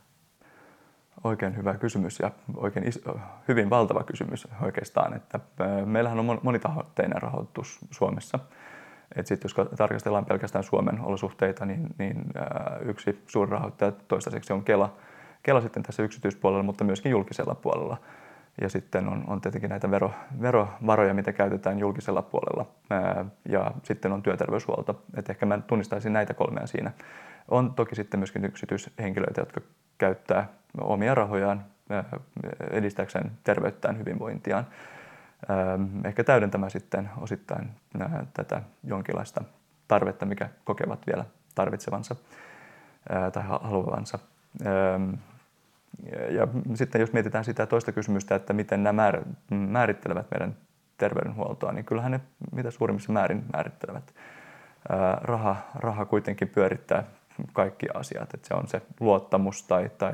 Oikein 1.24 1.56
hyvä 1.56 1.74
kysymys 1.74 2.18
ja 2.18 2.30
oikein 2.56 2.88
iso, 2.88 3.00
hyvin 3.48 3.70
valtava 3.70 4.04
kysymys 4.04 4.48
oikeastaan. 4.62 5.14
Että 5.14 5.40
meillähän 5.84 6.18
on 6.18 6.40
monitahoitteinen 6.42 7.22
rahoitus 7.22 7.78
Suomessa. 7.90 8.38
Et 9.16 9.26
sit 9.26 9.42
jos 9.42 9.54
tarkastellaan 9.76 10.24
pelkästään 10.24 10.64
Suomen 10.64 11.00
olosuhteita, 11.00 11.66
niin, 11.66 11.86
niin 11.98 12.24
yksi 12.80 13.22
suuri 13.26 13.50
rahoittaja 13.50 13.92
toistaiseksi 14.08 14.52
on 14.52 14.64
Kela. 14.64 14.96
Kela 15.42 15.60
sitten 15.60 15.82
tässä 15.82 16.02
yksityispuolella, 16.02 16.62
mutta 16.62 16.84
myöskin 16.84 17.10
julkisella 17.10 17.54
puolella. 17.54 17.96
Ja 18.60 18.68
sitten 18.68 19.08
on, 19.08 19.24
on 19.26 19.40
tietenkin 19.40 19.70
näitä 19.70 19.90
vero, 19.90 20.10
verovaroja, 20.40 21.14
mitä 21.14 21.32
käytetään 21.32 21.78
julkisella 21.78 22.22
puolella. 22.22 22.66
ja 23.48 23.70
sitten 23.82 24.12
on 24.12 24.22
työterveyshuolto. 24.22 25.02
Et 25.16 25.30
ehkä 25.30 25.46
mä 25.46 25.60
tunnistaisin 25.66 26.12
näitä 26.12 26.34
kolmea 26.34 26.66
siinä. 26.66 26.92
On 27.48 27.74
toki 27.74 27.94
sitten 27.94 28.20
myöskin 28.20 28.44
yksityishenkilöitä, 28.44 29.40
jotka 29.40 29.60
käyttää 29.98 30.48
omia 30.80 31.14
rahojaan 31.14 31.64
edistääkseen 32.70 33.30
terveyttään, 33.44 33.98
hyvinvointiaan. 33.98 34.66
Ehkä 36.04 36.24
täydentämään 36.24 36.70
sitten 36.70 37.10
osittain 37.20 37.70
tätä 38.34 38.62
jonkinlaista 38.84 39.44
tarvetta, 39.88 40.26
mikä 40.26 40.48
kokevat 40.64 41.06
vielä 41.06 41.24
tarvitsevansa 41.54 42.16
tai 43.32 43.42
haluavansa. 43.46 44.18
Ja 46.30 46.48
sitten 46.74 47.00
jos 47.00 47.12
mietitään 47.12 47.44
sitä 47.44 47.66
toista 47.66 47.92
kysymystä, 47.92 48.34
että 48.34 48.52
miten 48.52 48.82
nämä 48.82 49.12
määrittelevät 49.50 50.26
meidän 50.30 50.56
terveydenhuoltoa, 50.98 51.72
niin 51.72 51.84
kyllähän 51.84 52.12
ne 52.12 52.20
mitä 52.52 52.70
suurimmissa 52.70 53.12
määrin 53.12 53.44
määrittelevät. 53.52 54.14
Raha, 55.22 55.56
raha 55.74 56.04
kuitenkin 56.04 56.48
pyörittää 56.48 57.04
kaikki 57.52 57.86
asiat. 57.94 58.34
Että 58.34 58.48
se 58.48 58.54
on 58.54 58.68
se 58.68 58.82
luottamus 59.00 59.62
tai, 59.62 59.90
tai 59.98 60.12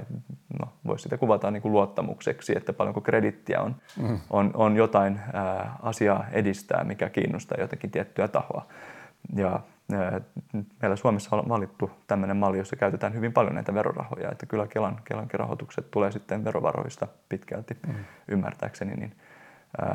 no, 0.60 0.72
voisi 0.86 1.02
sitä 1.02 1.18
kuvata 1.18 1.50
niin 1.50 1.62
kuin 1.62 1.72
luottamukseksi, 1.72 2.56
että 2.56 2.72
paljonko 2.72 3.00
kredittiä 3.00 3.60
on, 3.60 3.76
mm. 4.02 4.20
on, 4.30 4.50
on 4.54 4.76
jotain 4.76 5.20
ää, 5.32 5.76
asiaa 5.82 6.24
edistää, 6.32 6.84
mikä 6.84 7.10
kiinnostaa 7.10 7.60
jotenkin 7.60 7.90
tiettyä 7.90 8.28
tahoa. 8.28 8.66
Ja 9.36 9.60
ää, 9.92 10.20
meillä 10.82 10.96
Suomessa 10.96 11.36
on 11.36 11.48
valittu 11.48 11.90
tämmöinen 12.06 12.36
malli, 12.36 12.58
jossa 12.58 12.76
käytetään 12.76 13.14
hyvin 13.14 13.32
paljon 13.32 13.54
näitä 13.54 13.74
verorahoja, 13.74 14.30
että 14.32 14.46
kyllä 14.46 14.66
Kelan, 14.66 15.00
Kelankin 15.04 15.40
rahoitukset 15.40 15.90
tulee 15.90 16.12
sitten 16.12 16.44
verovaroista 16.44 17.06
pitkälti 17.28 17.76
mm. 17.86 17.94
ymmärtääkseni, 18.28 18.94
niin 18.94 19.14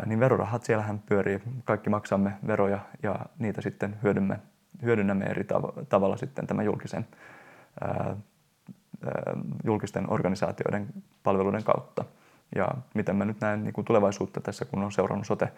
niin 0.06 0.20
verorahat 0.20 0.64
siellähän 0.64 1.00
pyörii, 1.00 1.42
kaikki 1.66 1.90
maksamme 1.90 2.34
veroja 2.48 2.80
ja 3.04 3.20
niitä 3.40 3.62
sitten 3.62 3.96
hyödymme 4.04 4.40
hyödynnämme 4.86 5.26
eri 5.26 5.44
tav- 5.44 5.86
tavalla 5.90 6.18
sitten 6.18 6.48
tämän 6.48 6.66
julkisen, 6.66 7.08
ää, 7.82 8.18
julkisten 9.64 10.12
organisaatioiden 10.12 10.88
palveluiden 11.24 11.64
kautta. 11.64 12.06
Ja 12.56 12.68
miten 12.94 13.16
mä 13.16 13.26
nyt 13.26 13.42
näen 13.42 13.64
niin 13.64 13.74
kuin 13.74 13.86
tulevaisuutta 13.86 14.42
tässä, 14.42 14.66
kun 14.66 14.84
on 14.84 14.92
seurannut 14.92 15.28
sote, 15.28 15.52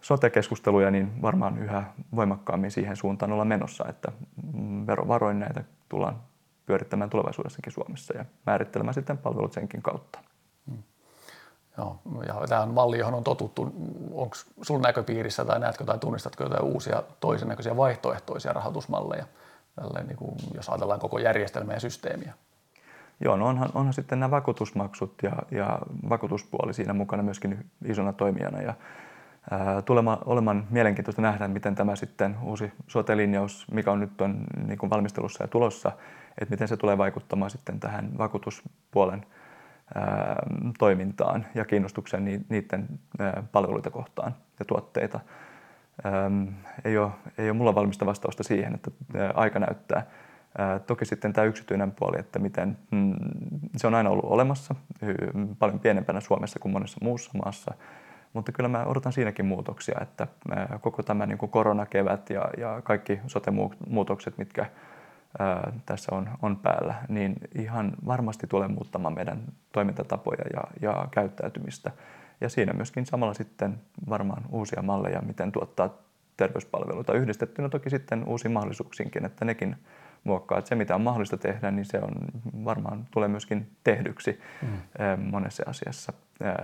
sote-keskusteluja, 0.00 0.90
niin 0.90 1.22
varmaan 1.22 1.58
yhä 1.58 1.84
voimakkaammin 2.16 2.70
siihen 2.70 2.96
suuntaan 2.96 3.32
olla 3.32 3.44
menossa, 3.44 3.84
että 3.88 4.12
verovaroin 4.86 5.40
näitä 5.40 5.64
tullaan 5.88 6.16
pyörittämään 6.66 7.10
tulevaisuudessakin 7.10 7.72
Suomessa 7.72 8.16
ja 8.16 8.24
määrittelemään 8.46 8.94
sitten 8.94 9.18
palvelut 9.18 9.52
senkin 9.52 9.82
kautta. 9.82 10.18
Hmm. 10.70 10.82
Joo, 11.78 11.98
ja 12.26 12.34
tämä 12.48 12.66
malli, 12.66 12.98
johon 12.98 13.14
on 13.14 13.24
totuttu. 13.24 13.72
Onko 14.12 14.36
sinulla 14.62 14.88
näköpiirissä 14.88 15.44
tai 15.44 15.60
näetkö 15.60 15.84
tai 15.84 15.98
tunnistatko 15.98 16.44
jotain 16.44 16.62
uusia 16.62 17.02
toisen 17.20 17.48
näköisiä 17.48 17.76
vaihtoehtoisia 17.76 18.52
rahoitusmalleja, 18.52 19.26
Tälleen, 19.76 20.06
niin 20.06 20.16
kuin, 20.16 20.34
jos 20.54 20.68
ajatellaan 20.68 21.00
koko 21.00 21.18
järjestelmää 21.18 21.76
ja 21.76 21.80
systeemiä? 21.80 22.34
Joo, 23.20 23.36
no 23.36 23.46
onhan, 23.46 23.70
onhan 23.74 23.94
sitten 23.94 24.20
nämä 24.20 24.30
vakuutusmaksut 24.30 25.14
ja, 25.22 25.32
ja 25.50 25.78
vakuutuspuoli 26.08 26.74
siinä 26.74 26.92
mukana 26.92 27.22
myöskin 27.22 27.70
isona 27.84 28.12
toimijana. 28.12 28.62
Ja, 28.62 28.74
ää, 29.50 29.82
tulema, 29.82 30.18
olemaan 30.24 30.66
mielenkiintoista 30.70 31.22
nähdä, 31.22 31.48
miten 31.48 31.74
tämä 31.74 31.96
sitten 31.96 32.36
uusi 32.42 32.72
sote-linjaus, 32.88 33.66
mikä 33.70 33.92
on 33.92 34.00
nyt 34.00 34.20
on 34.20 34.44
niin 34.66 34.78
kuin 34.78 34.90
valmistelussa 34.90 35.44
ja 35.44 35.48
tulossa, 35.48 35.92
että 36.40 36.52
miten 36.52 36.68
se 36.68 36.76
tulee 36.76 36.98
vaikuttamaan 36.98 37.50
sitten 37.50 37.80
tähän 37.80 38.18
vakuutuspuolen 38.18 39.26
toimintaan 40.78 41.46
ja 41.54 41.64
kiinnostuksen 41.64 42.24
niiden 42.48 42.88
palveluita 43.52 43.90
kohtaan 43.90 44.34
ja 44.58 44.64
tuotteita. 44.64 45.20
Ei 46.84 46.98
ole, 46.98 47.10
ei 47.38 47.50
ole 47.50 47.56
mulla 47.56 47.74
valmista 47.74 48.06
vastausta 48.06 48.42
siihen, 48.42 48.74
että 48.74 48.90
aika 49.34 49.58
näyttää. 49.58 50.06
Toki 50.86 51.04
sitten 51.04 51.32
tämä 51.32 51.44
yksityinen 51.44 51.92
puoli, 51.92 52.20
että 52.20 52.38
miten 52.38 52.78
mm, 52.90 53.14
se 53.76 53.86
on 53.86 53.94
aina 53.94 54.10
ollut 54.10 54.24
olemassa, 54.24 54.74
paljon 55.58 55.80
pienempänä 55.80 56.20
Suomessa 56.20 56.58
kuin 56.58 56.72
monessa 56.72 56.98
muussa 57.02 57.30
maassa, 57.44 57.74
mutta 58.32 58.52
kyllä 58.52 58.68
mä 58.68 58.84
odotan 58.84 59.12
siinäkin 59.12 59.46
muutoksia, 59.46 59.98
että 60.00 60.26
koko 60.80 61.02
tämä 61.02 61.26
niin 61.26 61.38
koronakevät 61.38 62.30
ja, 62.30 62.48
ja 62.58 62.80
kaikki 62.84 63.20
sote-muutokset, 63.26 64.38
mitkä 64.38 64.66
ää, 65.38 65.72
tässä 65.86 66.14
on, 66.14 66.28
on 66.42 66.56
päällä, 66.56 66.94
niin 67.08 67.34
ihan 67.54 67.92
varmasti 68.06 68.46
tulee 68.46 68.68
muuttamaan 68.68 69.14
meidän 69.14 69.42
toimintatapoja 69.72 70.44
ja, 70.52 70.62
ja 70.82 71.08
käyttäytymistä. 71.10 71.90
Ja 72.40 72.48
siinä 72.48 72.72
myöskin 72.72 73.06
samalla 73.06 73.34
sitten 73.34 73.80
varmaan 74.08 74.42
uusia 74.50 74.82
malleja, 74.82 75.22
miten 75.22 75.52
tuottaa 75.52 75.90
terveyspalveluita 76.36 77.12
yhdistettynä 77.12 77.68
toki 77.68 77.90
sitten 77.90 78.24
uusiin 78.24 78.52
mahdollisuuksiinkin, 78.52 79.24
että 79.24 79.44
nekin 79.44 79.76
muokkaa. 80.24 80.58
Että 80.58 80.68
se, 80.68 80.74
mitä 80.74 80.94
on 80.94 81.00
mahdollista 81.00 81.36
tehdä, 81.36 81.70
niin 81.70 81.84
se 81.84 81.98
on 81.98 82.12
varmaan 82.64 83.06
tulee 83.10 83.28
myöskin 83.28 83.70
tehdyksi 83.84 84.40
mm. 84.62 84.68
monessa 85.30 85.62
asiassa. 85.66 86.12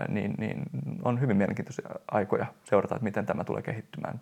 Niin, 0.08 0.34
niin 0.38 0.62
on 1.02 1.20
hyvin 1.20 1.36
mielenkiintoisia 1.36 1.88
aikoja 2.10 2.46
seurata, 2.64 2.94
että 2.94 3.04
miten 3.04 3.26
tämä 3.26 3.44
tulee 3.44 3.62
kehittymään 3.62 4.20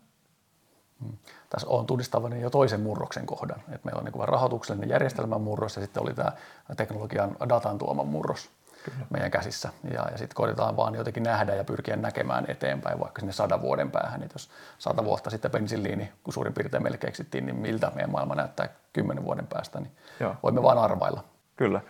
Mm. 1.01 1.13
Tässä 1.51 1.69
on 1.69 1.87
tunnistavani 1.87 2.41
jo 2.41 2.51
toisen 2.51 2.81
murroksen 2.81 3.27
kohdan. 3.27 3.63
Et 3.73 3.85
meillä 3.85 3.99
on 3.99 4.05
niin 4.05 4.29
rahoituksellinen 4.29 4.89
järjestelmän 4.89 5.41
murros 5.41 5.77
ja 5.77 5.83
sitten 5.83 6.03
oli 6.03 6.15
tämä 6.15 6.33
teknologian 6.77 7.37
datan 7.49 7.79
tuoma 7.79 8.05
murros. 8.05 8.51
Kyllä. 8.85 9.07
meidän 9.11 9.31
käsissä. 9.31 9.69
Ja, 9.95 10.09
ja 10.11 10.19
sitten 10.19 10.35
koitetaan 10.35 10.77
vaan 10.77 10.95
jotenkin 10.95 11.23
nähdä 11.23 11.55
ja 11.55 11.65
pyrkiä 11.65 11.97
näkemään 11.97 12.45
eteenpäin 12.49 13.01
vaikka 13.01 13.21
sinne 13.21 13.33
sadan 13.33 13.63
vuoden 13.63 13.91
päähän. 13.91 14.23
Et 14.23 14.33
jos 14.33 14.51
sata 14.79 15.05
vuotta 15.05 15.31
sitten 15.31 15.51
penisiliini, 15.51 16.13
kun 16.25 16.35
suurin 16.35 16.53
piirtein 16.53 16.83
meille 16.83 16.99
keksittiin, 16.99 17.47
niin 17.47 17.57
miltä 17.57 17.93
meidän 17.95 18.11
maailma 18.11 18.35
näyttää 18.35 18.69
kymmenen 18.93 19.25
vuoden 19.25 19.47
päästä, 19.47 19.81
niin 19.81 19.93
Joo. 20.21 20.37
voimme 20.43 20.63
vaan 20.63 20.79
arvailla. 20.79 21.25
Kyllä. 21.57 21.81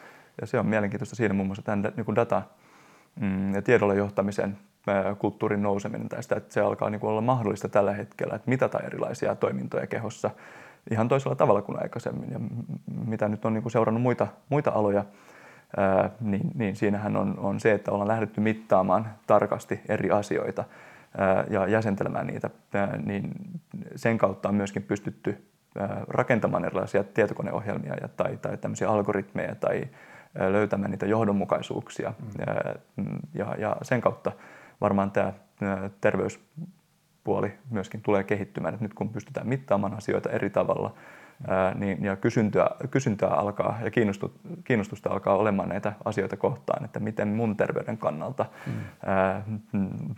Ja 0.41 0.47
se 0.47 0.59
on 0.59 0.67
mielenkiintoista 0.67 1.17
siinä 1.17 1.35
muun 1.35 1.47
muassa 1.47 1.63
tämän 1.63 1.93
niin 1.97 2.17
data 2.17 2.43
mm, 3.21 3.55
ja 3.55 3.63
tiedolla 3.63 3.95
johtamisen 3.95 4.59
kulttuurin 5.19 5.63
nouseminen 5.63 6.09
tai 6.09 6.23
sitä, 6.23 6.37
että 6.37 6.55
se 6.55 6.61
alkaa 6.61 6.91
niin 6.91 7.01
kuin 7.01 7.11
olla 7.11 7.21
mahdollista 7.21 7.69
tällä 7.69 7.93
hetkellä, 7.93 8.35
että 8.35 8.51
mitata 8.51 8.79
erilaisia 8.79 9.35
toimintoja 9.35 9.87
kehossa 9.87 10.31
ihan 10.91 11.09
toisella 11.09 11.35
tavalla 11.35 11.63
kuin 11.63 11.83
aikaisemmin. 11.83 12.33
Ja 12.33 12.41
mitä 13.07 13.29
nyt 13.29 13.45
on 13.45 13.55
niin 13.55 13.63
kuin 13.63 13.73
seurannut 13.73 14.03
muita, 14.03 14.27
muita 14.49 14.71
aloja, 14.71 15.05
ää, 15.77 16.11
niin, 16.21 16.51
niin 16.55 16.77
siinähän 16.77 17.17
on, 17.17 17.39
on 17.39 17.61
se, 17.61 17.73
että 17.73 17.93
ollaan 17.93 18.09
lähdetty 18.09 18.41
mittaamaan 18.41 19.09
tarkasti 19.27 19.81
eri 19.89 20.11
asioita 20.11 20.65
ää, 21.19 21.45
ja 21.51 21.67
jäsentelemään 21.67 22.27
niitä, 22.27 22.51
ää, 22.75 22.97
niin 22.97 23.33
sen 23.97 24.19
kautta 24.19 24.49
on 24.49 24.55
myöskin 24.55 24.83
pystytty 24.83 25.45
rakentamaan 26.09 26.65
erilaisia 26.65 27.05
tietokoneohjelmia 27.05 27.95
ja, 28.01 28.09
tai, 28.09 28.37
tai 28.37 28.57
tämmöisiä 28.57 28.89
algoritmeja 28.89 29.55
tai 29.55 29.89
ää, 30.39 30.53
löytämään 30.53 30.91
niitä 30.91 31.07
johdonmukaisuuksia. 31.07 32.13
Mm. 32.97 33.05
Ja, 33.35 33.55
ja 33.59 33.77
sen 33.83 34.01
kautta 34.01 34.33
varmaan 34.81 35.11
tämä 35.11 35.33
terveyspuoli 36.01 37.53
myöskin 37.71 38.03
tulee 38.03 38.25
kehittymään. 38.25 38.75
Et 38.75 38.81
nyt 38.81 38.95
kun 38.95 39.09
pystytään 39.09 39.49
mittaamaan 39.49 39.95
asioita 39.95 40.31
eri 40.31 40.51
tavalla, 40.51 40.95
ää, 41.47 41.75
niin, 41.75 42.05
ja 42.05 42.17
kysyntää, 42.17 42.71
kysyntää 42.91 43.29
alkaa 43.29 43.79
ja 43.85 43.91
kiinnostusta 44.65 45.11
alkaa 45.11 45.37
olemaan 45.37 45.69
näitä 45.69 45.93
asioita 46.05 46.37
kohtaan, 46.37 46.85
että 46.85 47.01
miten 47.01 47.29
mun 47.29 47.57
terveyden 47.57 47.99
kannalta, 47.99 48.47
mm. 48.67 48.73
ää, 49.07 49.43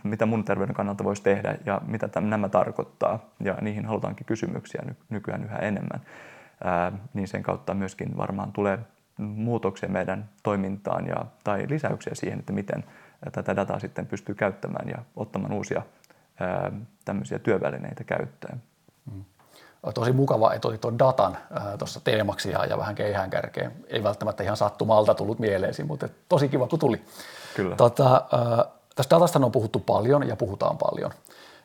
mitä 0.03 0.25
mun 0.25 0.43
terveyden 0.43 0.75
kannalta 0.75 1.03
voisi 1.03 1.23
tehdä 1.23 1.57
ja 1.65 1.81
mitä 1.87 2.07
tämän, 2.07 2.29
nämä 2.29 2.49
tarkoittaa. 2.49 3.19
Ja 3.39 3.57
niihin 3.61 3.85
halutaankin 3.85 4.25
kysymyksiä 4.25 4.81
ny, 4.85 4.95
nykyään 5.09 5.43
yhä 5.43 5.57
enemmän. 5.57 6.01
Ää, 6.63 6.91
niin 7.13 7.27
sen 7.27 7.43
kautta 7.43 7.73
myöskin 7.73 8.17
varmaan 8.17 8.51
tulee 8.51 8.79
muutoksia 9.17 9.89
meidän 9.89 10.29
toimintaan 10.43 11.07
ja, 11.07 11.25
tai 11.43 11.65
lisäyksiä 11.69 12.15
siihen, 12.15 12.39
että 12.39 12.53
miten 12.53 12.83
tätä 13.31 13.55
dataa 13.55 13.79
sitten 13.79 14.07
pystyy 14.07 14.35
käyttämään 14.35 14.89
ja 14.89 14.97
ottamaan 15.15 15.53
uusia 15.53 15.81
ää, 16.39 16.71
tämmöisiä 17.05 17.39
työvälineitä 17.39 18.03
käyttöön. 18.03 18.61
Mm. 19.11 19.23
Tosi 19.93 20.11
mukava, 20.11 20.53
että 20.53 20.67
otit 20.67 20.81
tuon 20.81 20.99
datan 20.99 21.37
tuossa 21.77 21.99
teemaksi 22.03 22.51
ja, 22.51 22.65
ja 22.65 22.77
vähän 22.77 22.95
keihään 22.95 23.29
kärkeen. 23.29 23.71
Ei 23.87 24.03
välttämättä 24.03 24.43
ihan 24.43 24.57
sattumalta 24.57 25.13
tullut 25.13 25.39
mieleesi, 25.39 25.83
mutta 25.83 26.09
tosi 26.29 26.49
kiva, 26.49 26.67
kun 26.67 26.79
tuli. 26.79 27.01
Kyllä. 27.55 27.75
Tota, 27.75 28.25
tästä 28.95 29.15
datasta 29.15 29.39
on 29.43 29.51
puhuttu 29.51 29.79
paljon 29.79 30.27
ja 30.27 30.35
puhutaan 30.35 30.77
paljon. 30.77 31.11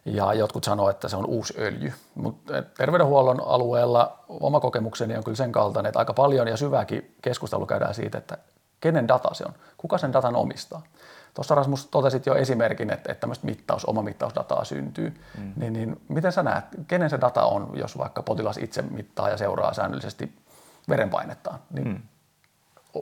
Ja 0.05 0.35
jotkut 0.35 0.65
sanoo, 0.65 0.91
että 0.91 1.09
se 1.09 1.17
on 1.17 1.27
uusi 1.27 1.55
öljy. 1.59 1.93
Mutta 2.15 2.63
terveydenhuollon 2.63 3.41
alueella 3.47 4.19
oma 4.29 4.61
kokemukseni 4.61 5.17
on 5.17 5.25
kyllä 5.25 5.37
sen 5.37 5.53
kaltainen, 5.53 5.89
että 5.89 5.99
aika 5.99 6.15
paljon 6.15 6.49
ja 6.49 6.57
syvääkin 6.57 7.17
keskustelu 7.23 7.67
käydään 7.67 7.95
siitä, 7.95 8.19
että 8.19 8.39
kenen 8.81 9.09
data 9.09 9.35
se 9.35 9.45
on, 9.45 9.55
kuka 9.77 9.99
sen 9.99 10.13
datan 10.13 10.37
omistaa. 10.37 10.83
Tuossa 11.37 11.55
Rasmus 11.55 11.87
totesit 11.87 12.26
jo 12.26 12.35
esimerkin, 12.35 12.90
että, 12.90 13.12
että 13.12 13.21
tämmöistä 13.21 13.47
mittaus, 13.47 13.85
oma 13.85 14.02
mittausdataa 14.02 14.64
syntyy. 14.64 15.21
Mm. 15.38 15.52
Niin, 15.57 15.73
niin 15.73 16.00
miten 16.09 16.33
sä 16.33 16.43
näet, 16.43 16.64
kenen 16.87 17.11
se 17.11 17.21
data 17.21 17.43
on, 17.43 17.71
jos 17.75 17.99
vaikka 17.99 18.23
potilas 18.23 18.59
itse 18.59 18.83
mittaa 18.83 19.28
ja 19.28 19.37
seuraa 19.37 19.75
säännöllisesti 19.75 20.38
verenpainettaan, 20.88 21.59
niin 21.71 21.88
mm. 21.88 22.02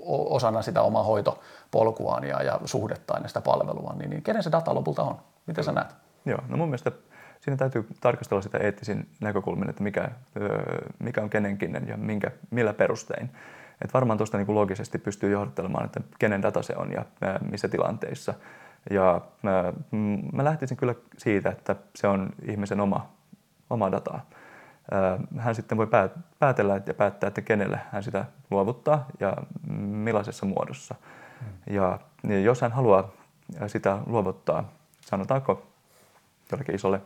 osana 0.08 0.62
sitä 0.62 0.82
omaa 0.82 1.02
hoitopolkuaan 1.02 2.24
ja, 2.24 2.42
ja 2.42 2.60
suhdettaan 2.64 3.22
ja 3.22 3.28
sitä 3.28 3.40
palvelua, 3.40 3.94
niin, 3.98 4.10
niin 4.10 4.22
kenen 4.22 4.42
se 4.42 4.52
data 4.52 4.74
lopulta 4.74 5.02
on? 5.02 5.18
Miten 5.46 5.64
sä 5.64 5.72
näet? 5.72 5.94
Joo, 6.24 6.38
no 6.48 6.56
mun 6.56 6.68
mielestä 6.68 6.92
siinä 7.40 7.56
täytyy 7.56 7.86
tarkastella 8.00 8.42
sitä 8.42 8.58
eettisin 8.58 9.08
näkökulmin, 9.20 9.70
että 9.70 9.82
mikä, 9.82 10.08
mikä 10.98 11.22
on 11.22 11.30
kenenkin 11.30 11.86
ja 11.86 11.96
minkä, 11.96 12.30
millä 12.50 12.72
perustein. 12.72 13.30
Et 13.82 13.94
varmaan 13.94 14.16
tuosta 14.18 14.38
niin 14.38 14.54
loogisesti 14.54 14.98
pystyy 14.98 15.30
johdattelemaan, 15.30 15.84
että 15.84 16.00
kenen 16.18 16.42
data 16.42 16.62
se 16.62 16.74
on 16.76 16.92
ja 16.92 17.04
missä 17.50 17.68
tilanteissa. 17.68 18.34
Ja 18.90 19.20
mä, 19.42 19.72
mä 20.32 20.44
lähtisin 20.44 20.76
kyllä 20.76 20.94
siitä, 21.18 21.50
että 21.50 21.76
se 21.94 22.06
on 22.06 22.30
ihmisen 22.48 22.80
oma, 22.80 23.10
oma 23.70 23.92
dataa. 23.92 24.26
Hän 25.38 25.54
sitten 25.54 25.78
voi 25.78 25.88
päätellä 26.38 26.80
ja 26.87 26.94
päättää, 26.94 27.28
että 27.28 27.40
kenelle 27.40 27.80
hän 27.92 28.02
sitä 28.02 28.24
luovuttaa 28.50 29.06
ja 29.20 29.37
millaisessa 29.78 30.46
muodossa. 30.46 30.94
Hmm. 31.40 31.74
Ja, 31.74 31.98
ja 32.28 32.40
jos 32.40 32.60
hän 32.60 32.72
haluaa 32.72 33.10
sitä 33.66 33.98
luovuttaa, 34.06 34.72
sanotaanko 35.00 35.66
jollekin 36.52 36.74
isolle 36.74 37.00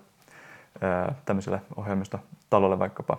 tämmöiselle 1.25 1.63
ohjelmistotalolle 1.77 2.79
vaikkapa, 2.79 3.19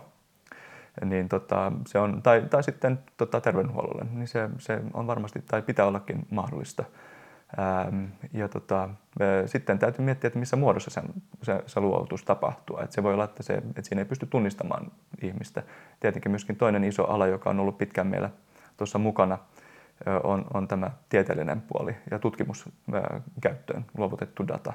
niin 1.04 1.28
tota, 1.28 1.72
se 1.86 1.98
on, 1.98 2.22
tai, 2.22 2.42
tai 2.50 2.62
sitten 2.62 2.98
tota, 3.16 3.40
terveydenhuollolle, 3.40 4.06
niin 4.10 4.28
se, 4.28 4.50
se 4.58 4.80
on 4.94 5.06
varmasti 5.06 5.42
tai 5.46 5.62
pitää 5.62 5.86
ollakin 5.86 6.26
mahdollista. 6.30 6.84
Ähm, 7.58 8.04
ja 8.32 8.48
tota, 8.48 8.88
sitten 9.46 9.78
täytyy 9.78 10.04
miettiä, 10.04 10.28
että 10.28 10.38
missä 10.38 10.56
muodossa 10.56 10.90
se, 10.90 11.02
se, 11.42 11.62
se 11.66 11.80
luovutus 11.80 12.24
tapahtuu. 12.24 12.78
Et 12.78 12.92
se 12.92 13.02
voi 13.02 13.14
olla, 13.14 13.24
että, 13.24 13.42
se, 13.42 13.54
että 13.54 13.82
siinä 13.82 14.00
ei 14.00 14.04
pysty 14.08 14.26
tunnistamaan 14.26 14.92
ihmistä. 15.22 15.62
Tietenkin 16.00 16.32
myöskin 16.32 16.56
toinen 16.56 16.84
iso 16.84 17.04
ala, 17.04 17.26
joka 17.26 17.50
on 17.50 17.60
ollut 17.60 17.78
pitkään 17.78 18.06
meillä 18.06 18.30
tuossa 18.76 18.98
mukana, 18.98 19.38
on, 20.22 20.44
on 20.54 20.68
tämä 20.68 20.90
tieteellinen 21.08 21.60
puoli 21.60 21.96
ja 22.10 22.18
tutkimuskäyttöön 22.18 23.84
luovutettu 23.96 24.48
data. 24.48 24.72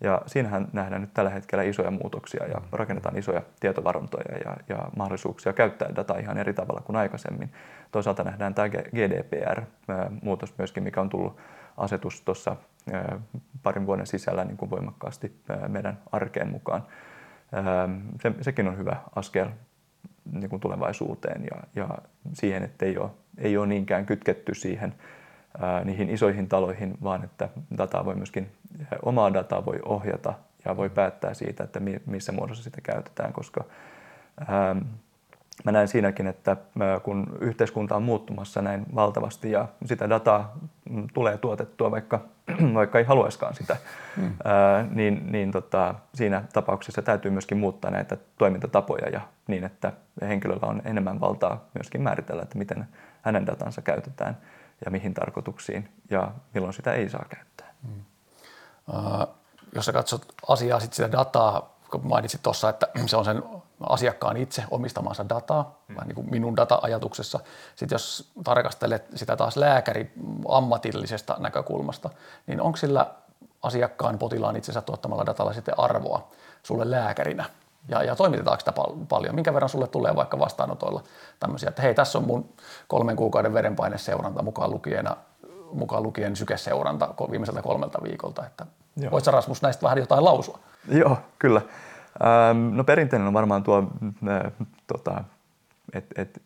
Ja 0.00 0.22
siinähän 0.26 0.68
nähdään 0.72 1.00
nyt 1.00 1.14
tällä 1.14 1.30
hetkellä 1.30 1.62
isoja 1.62 1.90
muutoksia 1.90 2.46
ja 2.46 2.60
rakennetaan 2.72 3.18
isoja 3.18 3.42
tietovarantoja 3.60 4.38
ja, 4.44 4.56
ja 4.68 4.88
mahdollisuuksia 4.96 5.52
käyttää 5.52 5.96
dataa 5.96 6.18
ihan 6.18 6.38
eri 6.38 6.54
tavalla 6.54 6.80
kuin 6.80 6.96
aikaisemmin. 6.96 7.52
Toisaalta 7.92 8.24
nähdään 8.24 8.54
tämä 8.54 8.68
GDPR-muutos 8.68 10.58
myöskin, 10.58 10.82
mikä 10.82 11.00
on 11.00 11.08
tullut 11.08 11.36
asetus 11.76 12.22
tuossa 12.22 12.56
parin 13.62 13.86
vuoden 13.86 14.06
sisällä 14.06 14.44
niin 14.44 14.56
kuin 14.56 14.70
voimakkaasti 14.70 15.40
meidän 15.68 15.98
arkeen 16.12 16.48
mukaan. 16.48 16.86
Se, 18.22 18.32
sekin 18.40 18.68
on 18.68 18.78
hyvä 18.78 18.96
askel 19.16 19.48
niin 20.32 20.50
kuin 20.50 20.60
tulevaisuuteen 20.60 21.44
ja, 21.44 21.62
ja 21.76 21.88
siihen, 22.32 22.62
että 22.62 22.86
ei 22.86 22.98
ole, 22.98 23.10
ei 23.38 23.56
ole 23.56 23.66
niinkään 23.66 24.06
kytketty 24.06 24.54
siihen 24.54 24.94
niihin 25.84 26.10
isoihin 26.10 26.48
taloihin, 26.48 26.98
vaan 27.02 27.24
että 27.24 27.48
dataa 27.78 28.04
voi 28.04 28.14
myöskin, 28.14 28.50
omaa 29.02 29.34
dataa 29.34 29.64
voi 29.64 29.80
ohjata 29.84 30.34
ja 30.64 30.76
voi 30.76 30.90
päättää 30.90 31.34
siitä, 31.34 31.64
että 31.64 31.80
missä 32.06 32.32
muodossa 32.32 32.64
sitä 32.64 32.80
käytetään, 32.80 33.32
koska 33.32 33.64
ähm, 34.40 34.78
mä 35.64 35.72
näen 35.72 35.88
siinäkin, 35.88 36.26
että 36.26 36.56
kun 37.02 37.36
yhteiskunta 37.40 37.96
on 37.96 38.02
muuttumassa 38.02 38.62
näin 38.62 38.86
valtavasti 38.94 39.50
ja 39.50 39.68
sitä 39.84 40.08
dataa 40.08 40.56
mm, 40.90 41.06
tulee 41.14 41.38
tuotettua, 41.38 41.90
vaikka, 41.90 42.20
vaikka 42.74 42.98
ei 42.98 43.04
haluaiskaan 43.04 43.54
sitä, 43.54 43.76
mm. 44.16 44.32
ää, 44.44 44.86
niin, 44.90 45.32
niin 45.32 45.52
tota, 45.52 45.94
siinä 46.14 46.42
tapauksessa 46.52 47.02
täytyy 47.02 47.30
myöskin 47.30 47.58
muuttaa 47.58 47.90
näitä 47.90 48.16
toimintatapoja 48.38 49.08
ja 49.08 49.20
niin, 49.46 49.64
että 49.64 49.92
henkilöllä 50.22 50.66
on 50.66 50.82
enemmän 50.84 51.20
valtaa 51.20 51.64
myöskin 51.74 52.02
määritellä, 52.02 52.42
että 52.42 52.58
miten 52.58 52.88
hänen 53.22 53.46
datansa 53.46 53.82
käytetään 53.82 54.36
ja 54.84 54.90
mihin 54.90 55.14
tarkoituksiin 55.14 55.88
ja 56.10 56.30
milloin 56.54 56.72
sitä 56.72 56.92
ei 56.92 57.08
saa 57.08 57.24
käyttää. 57.28 57.74
Mm. 57.82 58.04
Uh, 58.88 59.28
jos 59.74 59.86
sä 59.86 59.92
katsot 59.92 60.26
asiaa, 60.48 60.80
sit 60.80 60.92
sitä 60.92 61.12
dataa, 61.12 61.78
kun 61.90 62.06
mainitsit 62.06 62.42
tuossa, 62.42 62.68
että 62.68 62.88
se 63.06 63.16
on 63.16 63.24
sen 63.24 63.42
asiakkaan 63.80 64.36
itse 64.36 64.64
omistamansa 64.70 65.28
dataa, 65.28 65.78
mm. 65.88 65.96
niin 66.04 66.14
kuin 66.14 66.30
minun 66.30 66.56
data-ajatuksessa. 66.56 67.40
Sitten 67.76 67.94
jos 67.94 68.32
tarkastelet 68.44 69.06
sitä 69.14 69.36
taas 69.36 69.56
lääkäri 69.56 70.12
ammatillisesta 70.48 71.36
näkökulmasta, 71.38 72.10
niin 72.46 72.60
onko 72.60 72.76
sillä 72.76 73.06
asiakkaan 73.62 74.18
potilaan 74.18 74.56
itsensä 74.56 74.80
tuottamalla 74.80 75.26
datalla 75.26 75.52
sitten 75.52 75.78
arvoa 75.78 76.28
sulle 76.62 76.90
lääkärinä? 76.90 77.44
Ja, 77.88 78.02
ja 78.02 78.16
toimitetaanko 78.16 78.60
sitä 78.60 78.72
pal- 78.72 78.96
paljon, 79.08 79.34
minkä 79.34 79.54
verran 79.54 79.68
sulle 79.68 79.86
tulee 79.86 80.16
vaikka 80.16 80.38
vastaanotoilla 80.38 81.02
tämmöisiä, 81.40 81.68
että 81.68 81.82
hei 81.82 81.94
tässä 81.94 82.18
on 82.18 82.26
mun 82.26 82.48
kolmen 82.88 83.16
kuukauden 83.16 83.54
verenpaineseuranta 83.54 84.42
mukaan 84.42 84.70
lukien, 84.70 85.06
mukaan 85.72 86.02
lukien 86.02 86.36
sykeseuranta 86.36 87.14
viimeiseltä 87.30 87.62
kolmelta 87.62 87.98
viikolta, 88.02 88.46
että 88.46 88.66
voit 89.10 89.24
sä 89.24 89.30
Rasmus 89.30 89.62
näistä 89.62 89.82
vähän 89.82 89.98
jotain 89.98 90.24
lausua? 90.24 90.58
Joo, 90.88 91.18
kyllä. 91.38 91.60
Ähm, 92.24 92.76
no 92.76 92.84
perinteinen 92.84 93.28
on 93.28 93.34
varmaan 93.34 93.62
tuo, 93.62 93.78
äh, 94.28 94.52
tota, 94.86 95.24
että 95.92 96.22
et 96.22 96.42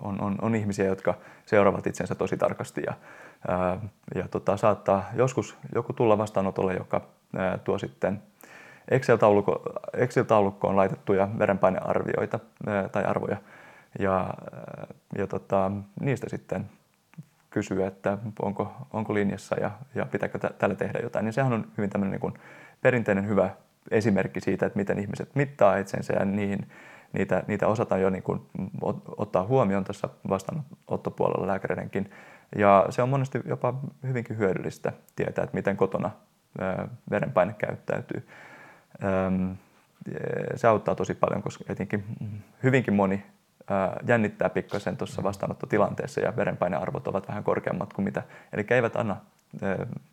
on, 0.00 0.22
on, 0.22 0.38
on 0.42 0.54
ihmisiä, 0.54 0.84
jotka 0.84 1.14
seuraavat 1.46 1.86
itsensä 1.86 2.14
tosi 2.14 2.36
tarkasti 2.36 2.82
ja, 2.86 2.94
äh, 3.50 3.78
ja 4.14 4.28
tota, 4.28 4.56
saattaa 4.56 5.04
joskus 5.14 5.56
joku 5.74 5.92
tulla 5.92 6.18
vastaanotolle, 6.18 6.74
joka 6.74 6.96
äh, 7.38 7.60
tuo 7.64 7.78
sitten– 7.78 8.22
Excel-taulukko, 8.88 9.62
Excel-taulukkoon 9.92 10.76
laitettuja 10.76 11.28
verenpainearvioita 11.38 12.38
tai 12.92 13.04
arvoja 13.04 13.36
ja, 13.98 14.34
ja 15.18 15.26
tota, 15.26 15.72
niistä 16.00 16.28
sitten 16.28 16.70
kysyä, 17.50 17.86
että 17.86 18.18
onko, 18.42 18.72
onko 18.92 19.14
linjassa 19.14 19.60
ja, 19.60 19.70
ja 19.94 20.06
pitääkö 20.06 20.38
tällä 20.38 20.74
tehdä 20.74 20.98
jotain, 21.02 21.24
niin 21.24 21.32
sehän 21.32 21.52
on 21.52 21.66
hyvin 21.78 21.90
tämmöinen 21.90 22.10
niin 22.10 22.20
kuin 22.20 22.34
perinteinen 22.82 23.28
hyvä 23.28 23.50
esimerkki 23.90 24.40
siitä, 24.40 24.66
että 24.66 24.78
miten 24.78 24.98
ihmiset 24.98 25.34
mittaa 25.34 25.76
itsensä 25.76 26.12
ja 26.12 26.24
niihin, 26.24 26.68
niitä, 27.12 27.42
niitä 27.46 27.66
osataan 27.66 28.00
jo 28.00 28.10
niin 28.10 28.22
kuin 28.22 28.40
ottaa 29.16 29.46
huomioon 29.46 29.84
tässä 29.84 30.08
vastaanottopuolella 30.28 31.46
lääkäreidenkin. 31.46 32.10
Ja 32.56 32.86
se 32.90 33.02
on 33.02 33.08
monesti 33.08 33.40
jopa 33.44 33.74
hyvinkin 34.06 34.38
hyödyllistä 34.38 34.92
tietää, 35.16 35.44
että 35.44 35.56
miten 35.56 35.76
kotona 35.76 36.10
verenpaine 37.10 37.54
käyttäytyy. 37.58 38.28
Se 40.56 40.66
auttaa 40.66 40.94
tosi 40.94 41.14
paljon, 41.14 41.42
koska 41.42 41.64
etenkin 41.68 42.04
hyvinkin 42.62 42.94
moni 42.94 43.26
jännittää 44.06 44.48
pikkasen 44.48 44.96
tuossa 44.96 45.22
vastaanottotilanteessa 45.22 46.20
ja 46.20 46.36
verenpainearvot 46.36 47.08
ovat 47.08 47.28
vähän 47.28 47.44
korkeammat 47.44 47.92
kuin 47.92 48.04
mitä. 48.04 48.22
Eli 48.52 48.66
eivät 48.70 48.96
anna 48.96 49.16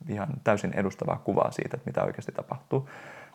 ihan 0.10 0.28
täysin 0.43 0.74
edustavaa 0.74 1.22
kuvaa 1.24 1.52
siitä, 1.52 1.78
että 1.78 1.89
mitä 1.89 2.04
oikeasti 2.04 2.32
tapahtuu. 2.32 2.89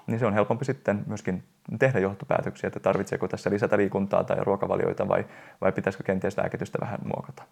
Niin 0.07 0.19
se 0.19 0.27
on 0.27 0.35
helpompi 0.35 0.65
sitten 0.65 1.03
myöskin 1.07 1.43
tehdä 1.79 1.99
johtopäätöksiä, 1.99 2.69
että 2.69 2.81
tarvitseeko 2.81 3.29
tässä 3.29 3.51
lisätä 3.51 3.77
liikuntaa 3.77 4.25
tai 4.25 4.37
ruokavalioita 4.41 5.09
vai, 5.09 5.25
vai 5.61 5.73
pitäisikö 5.73 6.05
kenties 6.05 6.39
lääkitystä 6.39 6.79
vähän 6.81 6.99
muokata. 7.05 7.43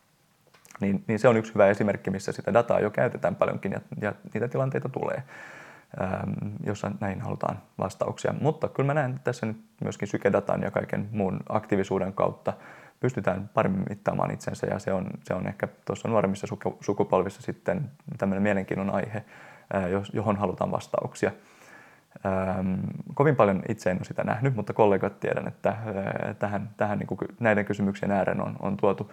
Niin, 0.81 1.05
niin 1.07 1.19
se 1.19 1.29
on 1.29 1.37
yksi 1.37 1.55
hyvä 1.55 1.67
esimerkki, 1.67 2.11
missä 2.11 2.33
sitä 2.33 2.55
dataa 2.55 2.81
jo 2.81 2.91
käytetään 2.91 3.37
paljonkin 3.37 3.73
ja, 3.73 3.81
ja 4.01 4.13
niitä 4.35 4.49
tilanteita 4.49 4.89
tulee, 4.89 5.23
ähm, 6.01 6.55
jossa 6.67 6.91
näihin 7.01 7.21
halutaan 7.21 7.59
vastauksia. 7.79 8.35
Mutta 8.41 8.69
kyllä 8.69 8.87
mä 8.87 8.95
näen 8.95 9.21
tässä 9.25 9.47
nyt 9.47 9.57
myöskin 9.81 10.09
sykedatan 10.09 10.63
ja 10.63 10.71
kaiken 10.71 11.09
muun 11.13 11.41
aktiivisuuden 11.49 12.13
kautta 12.13 12.53
pystytään 13.01 13.51
paremmin 13.55 13.85
mittaamaan 13.89 14.31
itsensä 14.31 14.67
ja 14.67 14.79
se 14.79 14.93
on, 14.93 15.11
se 15.25 15.35
on 15.35 15.47
ehkä 15.47 15.69
tuossa 15.85 16.09
nuoremmissa 16.09 16.47
sukupolvissa 16.81 17.43
sitten 17.43 17.91
tämmöinen 18.19 18.43
mielenkiinnon 18.43 18.91
aihe, 18.91 19.25
äh, 19.75 19.85
johon 20.13 20.37
halutaan 20.37 20.71
vastauksia. 20.71 21.33
Ähm, 22.27 22.75
kovin 23.15 23.37
paljon 23.37 23.63
itse 23.69 23.91
en 23.91 23.97
ole 23.97 24.05
sitä 24.05 24.25
nähnyt, 24.25 24.57
mutta 24.57 24.73
kollegat 24.73 25.21
tiedän, 25.21 25.49
että 25.49 25.69
äh, 25.69 25.77
tähän, 26.39 26.71
tähän 26.77 26.99
niin 26.99 27.07
kuin 27.07 27.19
näiden 27.41 27.65
kysymyksien 27.65 28.13
ääreen 28.13 28.41
on, 28.41 28.57
on 28.61 28.77
tuotu 28.77 29.13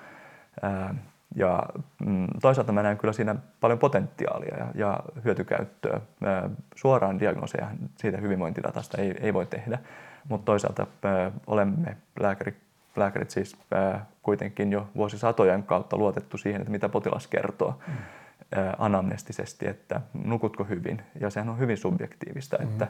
äh, 0.64 0.96
ja 1.36 1.64
mm, 2.06 2.28
toisaalta 2.42 2.72
mä 2.72 2.84
näen 2.84 2.98
kyllä 2.98 3.14
siinä 3.14 3.36
paljon 3.62 3.80
potentiaalia 3.80 4.58
ja, 4.58 4.68
ja 4.76 5.00
hyötykäyttöä. 5.24 6.02
Suoraan 6.76 7.20
diagnooseja 7.20 7.68
siitä 7.96 8.18
hyvinvointidatasta 8.18 8.98
ei, 8.98 9.16
ei 9.22 9.34
voi 9.34 9.46
tehdä, 9.46 9.80
mutta 10.30 10.46
toisaalta 10.46 10.88
olemme 11.48 11.98
lääkärit, 12.20 12.58
lääkärit 12.96 13.30
siis 13.30 13.58
kuitenkin 14.22 14.72
jo 14.72 14.88
vuosisatojen 14.96 15.64
kautta 15.64 15.98
luotettu 15.98 16.38
siihen, 16.38 16.62
että 16.62 16.72
mitä 16.72 16.90
potilas 16.90 17.28
kertoo 17.28 17.80
mm. 17.88 17.94
anamnestisesti, 18.78 19.68
että 19.68 20.02
nukutko 20.14 20.64
hyvin. 20.64 21.02
Ja 21.20 21.30
sehän 21.30 21.50
on 21.50 21.60
hyvin 21.60 21.78
subjektiivista, 21.78 22.58
mm. 22.58 22.64
että 22.64 22.88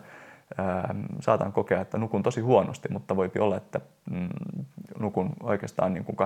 saatan 1.20 1.54
kokea, 1.54 1.82
että 1.82 1.98
nukun 1.98 2.24
tosi 2.24 2.42
huonosti, 2.42 2.90
mutta 2.92 3.16
voi 3.16 3.32
olla, 3.40 3.58
että 3.58 3.80
mm, 4.12 4.30
nukun 5.00 5.30
oikeastaan 5.44 5.94
niin 5.94 6.06
kuin 6.06 6.18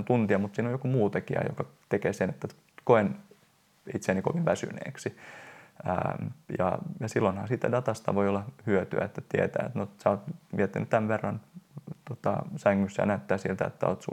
8-9 0.00 0.02
tuntia, 0.04 0.38
mutta 0.38 0.56
siinä 0.56 0.68
on 0.68 0.72
joku 0.72 0.88
muu 0.88 1.10
tekijä, 1.10 1.40
joka 1.48 1.64
tekee 1.88 2.12
sen, 2.12 2.30
että 2.30 2.48
koen 2.84 3.16
itseäni 3.94 4.22
kovin 4.22 4.44
väsyneeksi. 4.44 5.16
Ja, 6.58 6.78
ja 7.00 7.08
silloinhan 7.08 7.48
siitä 7.48 7.72
datasta 7.72 8.14
voi 8.14 8.28
olla 8.28 8.44
hyötyä, 8.66 9.04
että 9.04 9.22
tietää, 9.28 9.66
että 9.66 9.78
no, 9.78 9.88
sä 10.02 10.10
oot 10.10 10.20
viettänyt 10.56 10.90
tämän 10.90 11.08
verran 11.08 11.40
tota, 12.08 12.42
sängyssä 12.56 13.02
ja 13.02 13.06
näyttää 13.06 13.38
siltä, 13.38 13.64
että 13.64 13.86
olet 13.86 14.06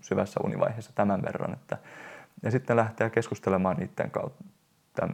syvässä 0.00 0.40
univaiheessa 0.44 0.92
tämän 0.94 1.22
verran. 1.22 1.52
Että, 1.52 1.78
ja 2.42 2.50
sitten 2.50 2.76
lähteä 2.76 3.10
keskustelemaan 3.10 3.76
niiden 3.76 4.10
kautta, 4.10 4.44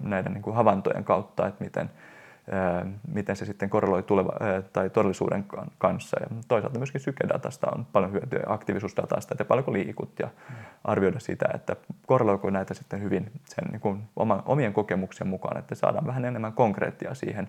näiden 0.03 0.33
niin 0.33 0.42
kuin 0.42 0.57
havaintojen 0.57 1.05
kautta, 1.05 1.46
että 1.46 1.64
miten, 1.64 1.90
miten 3.12 3.37
se 3.37 3.44
sitten 3.44 3.70
korreloi 3.70 4.02
tuleva, 4.02 4.32
tai 4.72 4.90
todellisuuden 4.90 5.44
kanssa. 5.78 6.16
Ja 6.20 6.26
toisaalta 6.48 6.78
myöskin 6.78 7.00
sykedatasta 7.00 7.66
on 7.74 7.87
paljon 7.92 8.12
hyötyä 8.12 8.42
aktiivisuusdatasta, 8.46 9.35
että 9.35 9.44
paljonko 9.44 9.72
liikut 9.72 10.18
ja 10.18 10.28
arvioida 10.85 11.20
sitä, 11.20 11.46
että 11.54 11.76
korreloiko 12.06 12.50
näitä 12.50 12.74
sitten 12.74 13.02
hyvin 13.02 13.32
sen 13.44 13.64
niin 13.70 13.80
kuin 13.80 14.02
omien 14.44 14.72
kokemuksien 14.72 15.28
mukaan, 15.28 15.59
että 15.59 15.74
saadaan 15.74 16.06
vähän 16.06 16.24
enemmän 16.24 16.52
konkreettia 16.52 17.14
siihen 17.14 17.48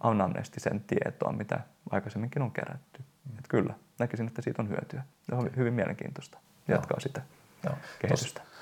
anamnestisen 0.00 0.80
tietoon, 0.80 1.36
mitä 1.36 1.60
aikaisemminkin 1.90 2.42
on 2.42 2.50
kerätty. 2.50 2.98
Mm. 3.00 3.38
Että 3.38 3.48
kyllä, 3.48 3.74
näkisin, 3.98 4.26
että 4.26 4.42
siitä 4.42 4.62
on 4.62 4.68
hyötyä. 4.68 5.02
Se 5.22 5.34
on 5.34 5.50
hyvin 5.56 5.74
mielenkiintoista 5.74 6.38
jatkaa 6.68 6.94
Joo. 6.94 7.00
sitä 7.00 7.22
Joo. 7.64 7.74
kehitystä. 7.98 8.40
Tos 8.40 8.55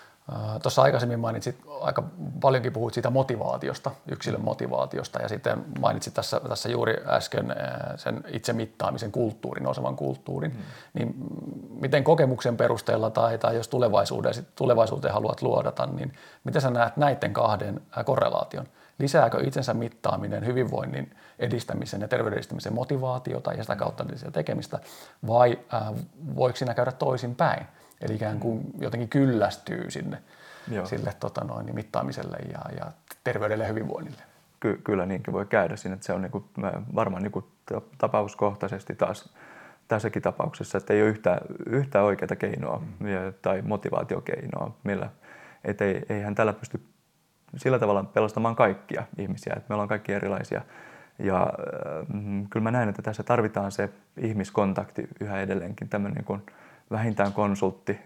Tuossa 0.63 0.83
aikaisemmin 0.83 1.21
mainitsit, 1.21 1.57
aika 1.81 2.03
paljonkin 2.41 2.73
puhuit 2.73 2.95
siitä 2.95 3.11
motivaatiosta, 3.11 3.91
yksilön 4.09 4.45
motivaatiosta 4.45 5.23
ja 5.23 5.29
sitten 5.29 5.65
mainitsit 5.81 6.15
tässä, 6.15 6.41
tässä 6.49 6.69
juuri 6.69 6.97
äsken 7.07 7.57
sen 7.97 8.25
itse 8.29 8.53
mittaamisen 8.53 9.13
kulttuurin, 9.13 9.67
osavan 9.67 9.97
kulttuurin. 9.97 10.51
Mm. 10.51 10.59
Niin 10.95 11.15
miten 11.81 12.05
kokemuksen 12.05 12.57
perusteella 12.57 13.11
tai, 13.11 13.39
tai 13.39 13.57
jos 13.57 13.69
tulevaisuuteen, 13.69 14.35
tulevaisuuteen 14.55 15.15
haluat 15.15 15.43
luodata, 15.43 15.87
niin 15.87 16.13
miten 16.45 16.63
sä 16.63 16.71
näet 16.71 16.97
näiden 16.97 17.33
kahden 17.33 17.83
korrelaation? 18.05 18.67
Lisääkö 18.99 19.47
itsensä 19.47 19.75
mittaaminen 19.75 20.47
hyvinvoinnin 20.47 21.17
edistämisen 21.39 22.01
ja 22.01 22.09
terveyden 22.09 22.37
edistämisen 22.37 22.75
motivaatiota 22.75 23.53
ja 23.53 23.63
sitä 23.63 23.77
kautta 23.77 24.05
tekemistä 24.33 24.79
vai 25.27 25.59
voiko 26.37 26.57
siinä 26.57 26.75
käydä 26.75 26.93
toisin 26.93 27.35
päin? 27.35 27.67
Eli 28.01 28.15
ikään 28.15 28.41
kuin 28.41 28.65
jotenkin 28.81 29.09
kyllästyy 29.09 29.91
sinne 29.91 30.23
Joo. 30.71 30.87
sille 30.87 31.13
tota 31.21 31.45
noin, 31.45 31.67
niin 31.67 31.75
mittaamiselle 31.75 32.37
ja, 32.37 32.77
ja 32.77 32.93
terveydelle 33.25 33.65
ja 33.65 33.69
hyvinvoinnille. 33.69 34.23
Ky- 34.61 34.81
kyllä 34.85 35.07
niinkin 35.07 35.35
voi 35.35 35.47
käydä 35.47 35.77
siinä, 35.77 35.95
että 35.95 36.07
se 36.07 36.13
on 36.13 36.23
niin 36.23 36.33
kuin, 36.33 36.45
varmaan 36.95 37.23
niin 37.23 37.33
kuin 37.33 37.45
tapauskohtaisesti 37.99 38.95
taas 38.95 39.35
tässäkin 39.89 40.23
tapauksessa, 40.23 40.79
että 40.79 40.95
ei 40.95 41.03
ole 41.03 41.11
yhtä, 41.11 41.41
yhtä 41.67 42.03
oikeaa 42.03 42.37
keinoa 42.39 42.79
mm. 42.79 43.07
tai 43.43 43.63
motivaatiokeinoa, 43.63 44.77
millä 44.85 45.11
et 45.65 45.81
ei, 45.81 46.03
eihän 46.09 46.35
tällä 46.35 46.53
pysty 46.53 46.81
sillä 47.57 47.79
tavalla 47.79 48.05
pelastamaan 48.05 48.57
kaikkia 48.57 49.03
ihmisiä, 49.19 49.55
että 49.57 49.67
me 49.69 49.75
ollaan 49.75 49.89
kaikki 49.89 50.13
erilaisia. 50.13 50.63
Ja 51.19 51.43
äh, 51.43 52.07
kyllä 52.51 52.63
mä 52.63 52.71
näen, 52.71 52.89
että 52.89 53.03
tässä 53.03 53.23
tarvitaan 53.23 53.73
se 53.73 53.91
ihmiskontakti 54.17 55.09
yhä 55.21 55.41
edelleenkin, 55.41 55.89
tämmöinen 55.89 56.25
niin 56.29 56.43
vähintään 56.91 57.33
konsultti, 57.33 58.01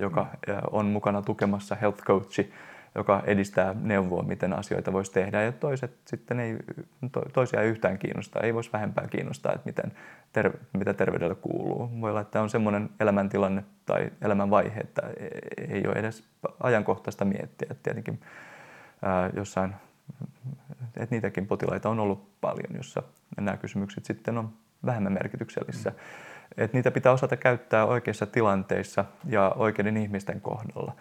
joka 0.00 0.26
on 0.70 0.86
mukana 0.86 1.22
tukemassa 1.22 1.74
health 1.74 2.02
coachi, 2.02 2.52
joka 2.94 3.22
edistää 3.26 3.74
neuvoa, 3.80 4.22
miten 4.22 4.52
asioita 4.52 4.92
voisi 4.92 5.12
tehdä. 5.12 5.42
Ja 5.42 5.52
toiset 5.52 5.96
sitten 6.06 6.40
ei, 6.40 6.56
toisia 7.32 7.60
ei 7.60 7.70
yhtään 7.70 7.98
kiinnostaa, 7.98 8.42
ei 8.42 8.54
voisi 8.54 8.72
vähempää 8.72 9.06
kiinnostaa, 9.06 9.52
että 9.52 9.66
miten, 9.66 9.92
ter, 10.32 10.52
mitä 10.72 10.94
terveydelle 10.94 11.34
kuuluu. 11.34 12.00
Voi 12.00 12.10
olla, 12.10 12.20
että 12.20 12.42
on 12.42 12.50
semmoinen 12.50 12.90
elämäntilanne 13.00 13.64
tai 13.86 14.10
elämänvaihe, 14.22 14.80
että 14.80 15.02
ei 15.68 15.86
ole 15.86 15.94
edes 15.94 16.24
ajankohtaista 16.62 17.24
miettiä. 17.24 17.68
Että 17.70 17.82
tietenkin 17.82 18.20
ää, 19.02 19.30
jossain, 19.36 19.74
että 20.96 21.14
niitäkin 21.14 21.46
potilaita 21.46 21.88
on 21.88 22.00
ollut 22.00 22.40
paljon, 22.40 22.76
jossa 22.76 23.02
nämä 23.36 23.56
kysymykset 23.56 24.04
sitten 24.04 24.38
on 24.38 24.52
vähemmän 24.86 25.12
merkityksellisiä. 25.12 25.90
Mm 25.90 25.98
että 26.56 26.76
niitä 26.76 26.90
pitää 26.90 27.12
osata 27.12 27.36
käyttää 27.36 27.86
oikeissa 27.86 28.26
tilanteissa 28.26 29.04
ja 29.26 29.52
oikeiden 29.56 29.96
ihmisten 29.96 30.40
kohdalla. 30.40 30.92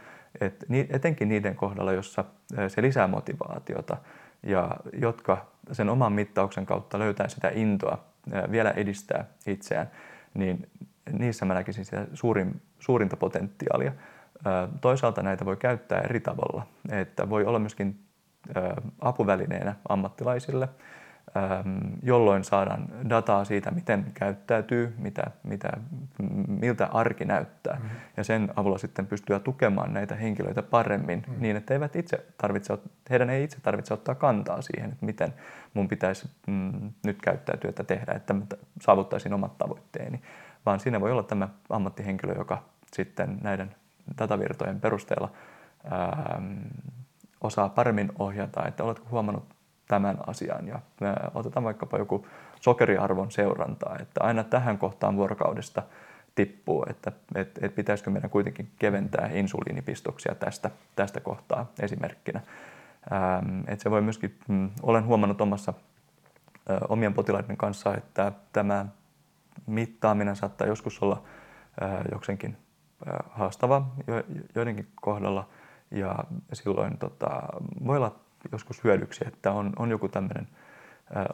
Et 0.41 0.65
etenkin 0.89 1.29
niiden 1.29 1.55
kohdalla, 1.55 1.93
jossa 1.93 2.25
se 2.67 2.81
lisää 2.81 3.07
motivaatiota 3.07 3.97
ja 4.43 4.69
jotka 4.93 5.45
sen 5.71 5.89
oman 5.89 6.13
mittauksen 6.13 6.65
kautta 6.65 6.99
löytää 6.99 7.27
sitä 7.27 7.51
intoa 7.53 8.03
vielä 8.51 8.71
edistää 8.71 9.25
itseään, 9.47 9.91
niin 10.33 10.69
niissä 11.11 11.45
mä 11.45 11.53
näkisin 11.53 11.85
sitä 11.85 12.07
suurin, 12.13 12.61
suurinta 12.79 13.17
potentiaalia. 13.17 13.91
Toisaalta 14.81 15.23
näitä 15.23 15.45
voi 15.45 15.57
käyttää 15.57 16.01
eri 16.01 16.19
tavalla, 16.19 16.67
että 16.91 17.29
voi 17.29 17.45
olla 17.45 17.59
myöskin 17.59 17.99
apuvälineenä 19.01 19.75
ammattilaisille– 19.89 20.69
jolloin 22.03 22.43
saadaan 22.43 22.87
dataa 23.09 23.45
siitä, 23.45 23.71
miten 23.71 24.05
käyttäytyy, 24.13 24.95
mitä, 24.97 25.23
mitä, 25.43 25.69
miltä 26.47 26.85
arki 26.85 27.25
näyttää. 27.25 27.75
Mm-hmm. 27.75 27.89
Ja 28.17 28.23
sen 28.23 28.53
avulla 28.55 28.77
sitten 28.77 29.07
pystyä 29.07 29.39
tukemaan 29.39 29.93
näitä 29.93 30.15
henkilöitä 30.15 30.61
paremmin 30.63 31.23
mm-hmm. 31.27 31.41
niin, 31.41 31.55
että 31.55 31.73
eivät 31.73 31.95
itse 31.95 32.25
tarvitse, 32.37 32.77
heidän 33.09 33.29
ei 33.29 33.43
itse 33.43 33.57
tarvitse 33.61 33.93
ottaa 33.93 34.15
kantaa 34.15 34.61
siihen, 34.61 34.91
että 34.91 35.05
miten 35.05 35.33
mun 35.73 35.87
pitäisi 35.87 36.29
mm, 36.47 36.91
nyt 37.05 37.21
käyttäytyä 37.21 37.69
että 37.69 37.83
tehdä, 37.83 38.11
että 38.11 38.35
saavuttaisin 38.81 39.33
omat 39.33 39.57
tavoitteeni. 39.57 40.21
Vaan 40.65 40.79
siinä 40.79 41.01
voi 41.01 41.11
olla 41.11 41.23
tämä 41.23 41.49
ammattihenkilö, 41.69 42.33
joka 42.37 42.63
sitten 42.93 43.37
näiden 43.41 43.75
datavirtojen 44.17 44.79
perusteella 44.79 45.31
ää, 45.91 46.41
osaa 47.41 47.69
paremmin 47.69 48.11
ohjata, 48.19 48.67
että 48.67 48.83
oletko 48.83 49.07
huomannut 49.11 49.52
tämän 49.93 50.17
asian. 50.27 50.67
Ja 50.67 50.79
otetaan 51.33 51.63
vaikkapa 51.63 51.97
joku 51.97 52.27
sokeriarvon 52.61 53.31
seurantaa, 53.31 53.97
että 53.99 54.23
aina 54.23 54.43
tähän 54.43 54.77
kohtaan 54.77 55.15
vuorokaudesta 55.15 55.83
tippuu, 56.35 56.85
että 56.89 57.11
et, 57.35 57.59
et 57.61 57.75
pitäisikö 57.75 58.09
meidän 58.09 58.29
kuitenkin 58.29 58.71
keventää 58.79 59.29
insuliinipistoksia 59.33 60.35
tästä, 60.35 60.71
tästä 60.95 61.19
kohtaa 61.19 61.65
esimerkkinä. 61.79 62.41
Ähm, 63.11 63.61
et 63.67 63.79
se 63.79 63.91
voi 63.91 64.01
myöskin, 64.01 64.39
mm, 64.47 64.69
olen 64.83 65.05
huomannut 65.05 65.41
omassa 65.41 65.73
ö, 66.69 66.77
omien 66.89 67.13
potilaiden 67.13 67.57
kanssa, 67.57 67.95
että 67.95 68.31
tämä 68.53 68.85
mittaaminen 69.67 70.35
saattaa 70.35 70.67
joskus 70.67 71.01
olla 71.01 71.23
ö, 71.81 71.85
jokseenkin 72.11 72.57
ö, 73.07 73.11
haastava 73.29 73.87
jo, 74.07 74.23
joidenkin 74.55 74.87
kohdalla 75.01 75.47
ja 75.91 76.15
silloin 76.53 76.97
tota, 76.97 77.29
voi 77.85 77.97
olla 77.97 78.22
joskus 78.51 78.83
hyödyksi, 78.83 79.25
että 79.27 79.51
on, 79.51 79.73
on 79.79 79.89
joku 79.89 80.09
tämmöinen 80.09 80.47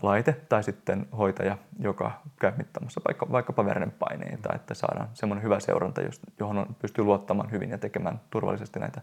laite 0.01 0.35
tai 0.49 0.63
sitten 0.63 1.05
hoitaja, 1.17 1.57
joka 1.79 2.11
käy 2.39 2.51
mittamassa 2.57 3.01
vaikka, 3.07 3.31
vaikkapa 3.31 3.65
verenpaineita, 3.65 4.55
että 4.55 4.73
saadaan 4.73 5.09
semmoinen 5.13 5.43
hyvä 5.43 5.59
seuranta, 5.59 6.01
johon 6.39 6.57
on, 6.57 6.75
pystyy 6.81 7.03
luottamaan 7.03 7.51
hyvin 7.51 7.69
ja 7.69 7.77
tekemään 7.77 8.21
turvallisesti 8.29 8.79
näitä 8.79 9.01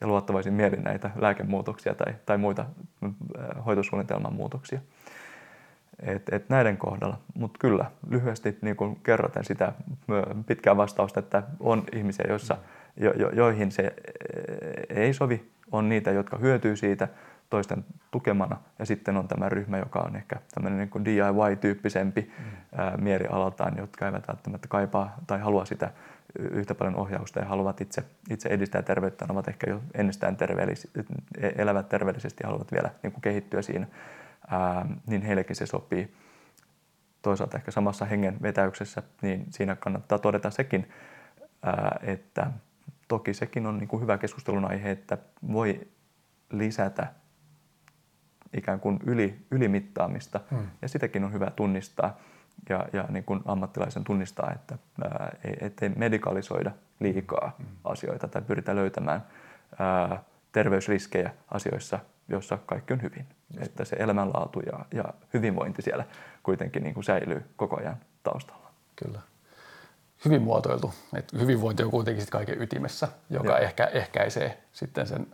ja 0.00 0.06
luottavaisin 0.06 0.52
mielin 0.52 0.84
näitä 0.84 1.10
lääkemuutoksia 1.16 1.94
tai, 1.94 2.14
tai 2.26 2.38
muita 2.38 2.66
hoitosuunnitelman 3.66 4.32
muutoksia. 4.32 4.80
Et, 6.00 6.22
et 6.32 6.48
näiden 6.48 6.76
kohdalla. 6.76 7.18
Mutta 7.34 7.58
kyllä, 7.58 7.90
lyhyesti 8.10 8.58
niin 8.62 8.76
kun 8.76 8.96
kerroten 8.96 9.44
sitä 9.44 9.72
pitkää 10.46 10.76
vastausta, 10.76 11.20
että 11.20 11.42
on 11.60 11.84
ihmisiä, 11.92 12.24
joissa, 12.28 12.56
jo, 12.96 13.12
jo, 13.12 13.30
joihin 13.30 13.72
se 13.72 13.94
ei 14.88 15.14
sovi, 15.14 15.50
on 15.72 15.88
niitä, 15.88 16.10
jotka 16.10 16.38
hyötyy 16.38 16.76
siitä, 16.76 17.08
toisten 17.50 17.84
tukemana. 18.10 18.56
Ja 18.78 18.86
sitten 18.86 19.16
on 19.16 19.28
tämä 19.28 19.48
ryhmä, 19.48 19.78
joka 19.78 19.98
on 19.98 20.16
ehkä 20.16 20.36
tämmöinen 20.54 20.78
niin 20.94 21.04
DIY-tyyppisempi 21.04 22.32
mm. 22.38 22.44
ää, 22.76 22.96
mielialaltaan, 22.96 23.78
jotka 23.78 24.06
eivät 24.06 24.28
välttämättä 24.28 24.68
kaipaa 24.68 25.16
tai 25.26 25.38
halua 25.38 25.64
sitä 25.64 25.92
yhtä 26.38 26.74
paljon 26.74 26.96
ohjausta 26.96 27.40
ja 27.40 27.46
haluavat 27.46 27.80
itse, 27.80 28.04
itse 28.30 28.48
edistää 28.48 28.82
terveyttä, 28.82 29.26
ne 29.26 29.32
ovat 29.32 29.48
ehkä 29.48 29.70
jo 29.70 29.82
ennestään 29.94 30.36
terveellis, 30.36 30.88
elävät 31.56 31.88
terveellisesti 31.88 32.36
ja 32.42 32.46
haluavat 32.46 32.72
vielä 32.72 32.90
niin 33.02 33.12
kuin 33.12 33.22
kehittyä 33.22 33.62
siinä, 33.62 33.86
ää, 34.48 34.86
niin 35.06 35.22
heillekin 35.22 35.56
se 35.56 35.66
sopii. 35.66 36.14
Toisaalta 37.22 37.56
ehkä 37.56 37.70
samassa 37.70 38.04
hengen 38.04 38.36
vetäyksessä, 38.42 39.02
niin 39.22 39.46
siinä 39.50 39.76
kannattaa 39.76 40.18
todeta 40.18 40.50
sekin, 40.50 40.90
ää, 41.62 42.00
että 42.02 42.50
toki 43.08 43.34
sekin 43.34 43.66
on 43.66 43.78
niin 43.78 43.88
kuin 43.88 44.02
hyvä 44.02 44.18
keskustelun 44.18 44.64
aihe, 44.64 44.90
että 44.90 45.18
voi 45.52 45.88
lisätä 46.50 47.06
ikään 48.56 48.80
kuin 48.80 49.00
yli, 49.06 49.38
ylimittaamista. 49.50 50.40
Hmm. 50.50 50.66
Ja 50.82 50.88
sitäkin 50.88 51.24
on 51.24 51.32
hyvä 51.32 51.50
tunnistaa 51.50 52.16
ja, 52.68 52.86
ja 52.92 53.04
niin 53.08 53.24
kuin 53.24 53.40
ammattilaisen 53.44 54.04
tunnistaa, 54.04 54.52
että 54.54 54.78
ää, 55.04 55.36
ettei 55.60 55.88
medikalisoida 55.88 56.70
liikaa 57.00 57.56
hmm. 57.58 57.66
asioita 57.84 58.28
tai 58.28 58.42
pyritä 58.42 58.76
löytämään 58.76 59.26
ää, 59.78 60.22
terveysriskejä 60.52 61.30
asioissa, 61.50 61.98
joissa 62.28 62.58
kaikki 62.66 62.92
on 62.92 63.02
hyvin. 63.02 63.26
Just. 63.54 63.66
Että 63.66 63.84
se 63.84 63.96
elämänlaatu 63.98 64.60
ja, 64.60 64.84
ja 64.94 65.04
hyvinvointi 65.34 65.82
siellä 65.82 66.04
kuitenkin 66.42 66.82
niin 66.82 66.94
kuin 66.94 67.04
säilyy 67.04 67.44
koko 67.56 67.76
ajan 67.76 67.96
taustalla. 68.22 68.70
Kyllä. 68.96 69.20
Hyvin 70.24 70.42
muotoiltu. 70.42 70.94
Että 71.14 71.38
hyvinvointi 71.38 71.82
on 71.82 71.90
kuitenkin 71.90 72.26
kaiken 72.30 72.62
ytimessä, 72.62 73.08
joka 73.30 73.48
Joo. 73.48 73.58
ehkä 73.58 73.84
ehkäisee 73.84 74.62
sitten 74.72 75.06
sen 75.06 75.26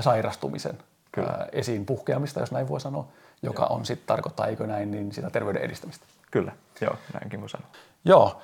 sairastumisen 0.00 0.78
Kyllä. 1.14 1.46
esiin 1.52 1.86
puhkeamista, 1.86 2.40
jos 2.40 2.52
näin 2.52 2.68
voi 2.68 2.80
sanoa, 2.80 3.08
joka 3.42 3.62
Joo. 3.62 3.76
on 3.76 3.86
sitten 3.86 4.06
tarkoittaa, 4.06 4.46
eikö 4.46 4.66
näin, 4.66 4.90
niin 4.90 5.12
sitä 5.12 5.30
terveyden 5.30 5.62
edistämistä. 5.62 6.06
Kyllä, 6.30 6.52
Joo, 6.80 6.94
näinkin 7.12 7.40
voi 7.40 7.48
sanoa. 7.48 7.68
Joo, 8.04 8.42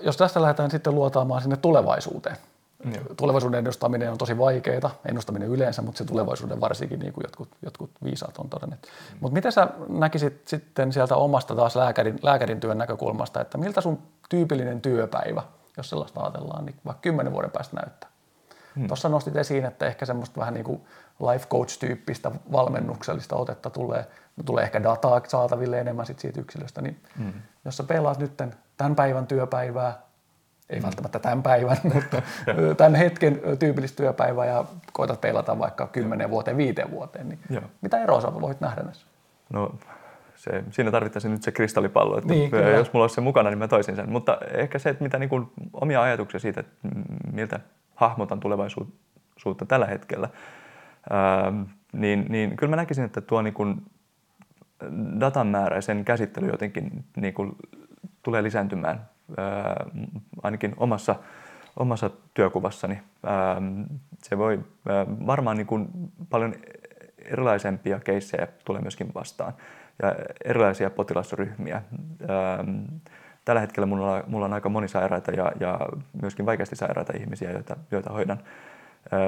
jos 0.00 0.16
tästä 0.16 0.42
lähdetään 0.42 0.70
sitten 0.70 0.94
luotaamaan 0.94 1.42
sinne 1.42 1.56
tulevaisuuteen. 1.56 2.36
Joo. 2.84 3.04
Tulevaisuuden 3.16 3.58
ennustaminen 3.58 4.10
on 4.10 4.18
tosi 4.18 4.38
vaikeaa, 4.38 4.90
ennustaminen 5.08 5.48
yleensä, 5.48 5.82
mutta 5.82 5.98
se 5.98 6.04
tulevaisuuden 6.04 6.60
varsinkin, 6.60 6.98
niin 6.98 7.12
kuin 7.12 7.24
jotkut, 7.24 7.48
jotkut 7.62 7.90
viisaat 8.04 8.38
on 8.38 8.48
todenneet. 8.48 8.82
Mm. 8.82 9.18
Mutta 9.20 9.34
miten 9.34 9.52
sä 9.52 9.68
näkisit 9.88 10.48
sitten 10.48 10.92
sieltä 10.92 11.16
omasta 11.16 11.54
taas 11.54 11.76
lääkärin, 11.76 12.18
lääkärin 12.22 12.60
työn 12.60 12.78
näkökulmasta, 12.78 13.40
että 13.40 13.58
miltä 13.58 13.80
sun 13.80 13.98
tyypillinen 14.28 14.80
työpäivä, 14.80 15.42
jos 15.76 15.90
sellaista 15.90 16.20
ajatellaan, 16.20 16.66
niin 16.66 16.76
vaikka 16.86 17.00
kymmenen 17.00 17.32
vuoden 17.32 17.50
päästä 17.50 17.76
näyttää? 17.76 18.10
Hmm. 18.76 18.86
Tuossa 18.86 19.08
nostit 19.08 19.36
esiin, 19.36 19.64
että 19.64 19.86
ehkä 19.86 20.06
semmoista 20.06 20.40
vähän 20.40 20.54
niin 20.54 20.64
kuin 20.64 20.80
life 21.32 21.46
coach-tyyppistä 21.46 22.30
valmennuksellista 22.52 23.36
otetta 23.36 23.70
tulee, 23.70 24.06
tulee 24.44 24.64
ehkä 24.64 24.82
dataa 24.82 25.20
saataville 25.28 25.80
enemmän 25.80 26.06
sit 26.06 26.18
siitä 26.18 26.40
yksilöstä, 26.40 26.82
niin 26.82 27.00
hmm. 27.18 27.32
jos 27.64 27.76
sä 27.76 27.84
pelaat 27.84 28.18
nyt 28.18 28.36
tämän 28.76 28.96
päivän 28.96 29.26
työpäivää, 29.26 29.98
ei 30.70 30.78
hmm. 30.78 30.84
välttämättä 30.84 31.18
tämän 31.18 31.42
päivän, 31.42 31.76
mutta 31.94 32.22
tämän 32.76 32.94
hetken 32.94 33.40
tyypillistä 33.58 33.96
työpäivää 33.96 34.46
ja 34.46 34.64
koetat 34.92 35.20
pelata 35.20 35.58
vaikka 35.58 35.86
10 35.86 36.30
vuoteen, 36.30 36.56
viiteen 36.56 36.90
vuoteen, 36.90 37.28
niin 37.28 37.38
Joo. 37.50 37.62
mitä 37.80 38.02
eroa 38.02 38.20
sä 38.20 38.40
voit 38.40 38.60
nähdä 38.60 38.82
näissä? 38.82 39.06
No 39.50 39.74
se, 40.38 40.64
siinä 40.70 40.90
tarvittaisiin 40.90 41.32
nyt 41.32 41.42
se 41.42 41.52
kristallipallo, 41.52 42.18
että 42.18 42.28
niin, 42.28 42.50
jos 42.76 42.92
mulla 42.92 43.04
olisi 43.04 43.14
se 43.14 43.20
mukana, 43.20 43.50
niin 43.50 43.58
mä 43.58 43.68
toisin 43.68 43.96
sen. 43.96 44.10
Mutta 44.10 44.38
ehkä 44.54 44.78
se, 44.78 44.90
että 44.90 45.04
mitä 45.04 45.18
niin 45.18 45.28
kuin, 45.28 45.52
omia 45.72 46.02
ajatuksia 46.02 46.40
siitä, 46.40 46.60
että 46.60 46.74
miltä 47.32 47.60
hahmotan 47.94 48.40
tulevaisuutta 48.40 49.66
tällä 49.68 49.86
hetkellä, 49.86 50.28
niin, 51.92 52.26
niin 52.28 52.56
kyllä 52.56 52.70
mä 52.70 52.76
näkisin, 52.76 53.04
että 53.04 53.20
tuo 53.20 53.42
niin 53.42 53.54
kuin 53.54 53.82
datan 55.20 55.46
määrä 55.46 55.76
ja 55.76 55.82
sen 55.82 56.04
käsittely 56.04 56.46
jotenkin 56.46 57.04
niin 57.16 57.34
kuin 57.34 57.56
tulee 58.22 58.42
lisääntymään 58.42 59.08
ää, 59.36 59.86
ainakin 60.42 60.74
omassa, 60.76 61.14
omassa 61.76 62.10
työkuvassani. 62.34 62.98
Ää, 63.26 63.62
se 64.22 64.38
voi 64.38 64.60
ää, 64.88 65.06
varmaan 65.26 65.56
niin 65.56 65.66
kuin 65.66 65.88
paljon 66.30 66.54
erilaisempia 67.24 68.00
keissejä 68.00 68.48
tulee 68.64 68.82
myöskin 68.82 69.14
vastaan 69.14 69.52
ja 70.02 70.14
erilaisia 70.44 70.90
potilasryhmiä. 70.90 71.82
Ää, 72.28 72.64
tällä 73.44 73.60
hetkellä 73.60 73.86
mulla 73.86 74.14
on, 74.14 74.22
mulla 74.26 74.44
on 74.44 74.52
aika 74.52 74.68
monisairaita 74.68 75.30
ja, 75.30 75.52
ja 75.60 75.78
myöskin 76.22 76.46
vaikeasti 76.46 76.76
sairaita 76.76 77.12
ihmisiä, 77.16 77.50
joita, 77.50 77.76
joita 77.90 78.12
hoidan. 78.12 78.38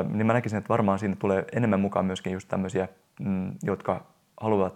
Niin 0.09 0.27
mä 0.27 0.33
näkisin, 0.33 0.59
että 0.59 0.69
varmaan 0.69 0.99
siinä 0.99 1.17
tulee 1.19 1.45
enemmän 1.53 1.81
mukaan 1.81 2.05
myöskin 2.05 2.33
just 2.33 2.49
tämmöisiä, 2.49 2.89
mm, 3.21 3.53
jotka 3.63 4.07
haluavat 4.41 4.75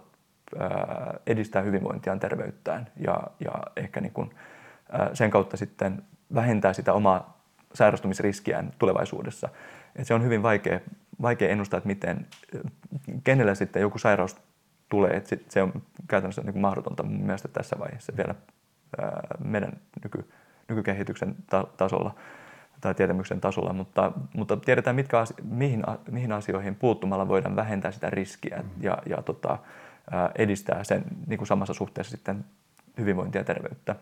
edistää 1.27 1.61
hyvinvointiaan, 1.61 2.19
terveyttään 2.19 2.87
ja, 2.97 3.23
ja 3.39 3.51
ehkä 3.75 4.01
niin 4.01 4.13
kuin, 4.13 4.29
sen 5.13 5.31
kautta 5.31 5.57
sitten 5.57 6.03
vähentää 6.33 6.73
sitä 6.73 6.93
omaa 6.93 7.35
sairastumisriskiään 7.73 8.71
tulevaisuudessa. 8.79 9.49
Et 9.95 10.07
se 10.07 10.13
on 10.13 10.23
hyvin 10.23 10.43
vaikea, 10.43 10.79
vaikea 11.21 11.49
ennustaa, 11.49 11.77
että 11.77 11.87
miten, 11.87 12.27
kenellä 13.23 13.55
sitten 13.55 13.81
joku 13.81 13.97
sairaus 13.97 14.37
tulee. 14.89 15.11
Et 15.17 15.45
se 15.49 15.61
on 15.61 15.73
käytännössä 16.07 16.41
niin 16.41 16.53
kuin 16.53 16.61
mahdotonta 16.61 17.03
mun 17.03 17.25
mielestä 17.25 17.47
tässä 17.47 17.79
vaiheessa 17.79 18.13
vielä 18.17 18.35
meidän 19.43 19.73
nyky, 20.03 20.29
nykykehityksen 20.69 21.35
ta- 21.49 21.67
tasolla 21.77 22.15
tai 22.85 22.95
tietämyksen 22.95 23.41
tasolla, 23.41 23.73
mutta, 23.73 24.11
mutta 24.35 24.57
tiedetään, 24.57 24.95
mitkä 24.95 25.19
asio- 25.19 25.37
mihin, 25.43 25.83
mihin 26.11 26.31
asioihin 26.31 26.75
puuttumalla 26.75 27.27
voidaan 27.27 27.55
vähentää 27.55 27.91
sitä 27.91 28.09
riskiä 28.09 28.57
mm-hmm. 28.57 28.83
ja, 28.83 28.97
ja 29.05 29.21
tota, 29.21 29.57
edistää 30.35 30.83
sen 30.83 31.03
niin 31.27 31.37
kuin 31.37 31.47
samassa 31.47 31.73
suhteessa 31.73 32.11
sitten 32.11 32.45
hyvinvointia 32.97 33.41
ja 33.41 33.45
terveyttä. 33.45 33.95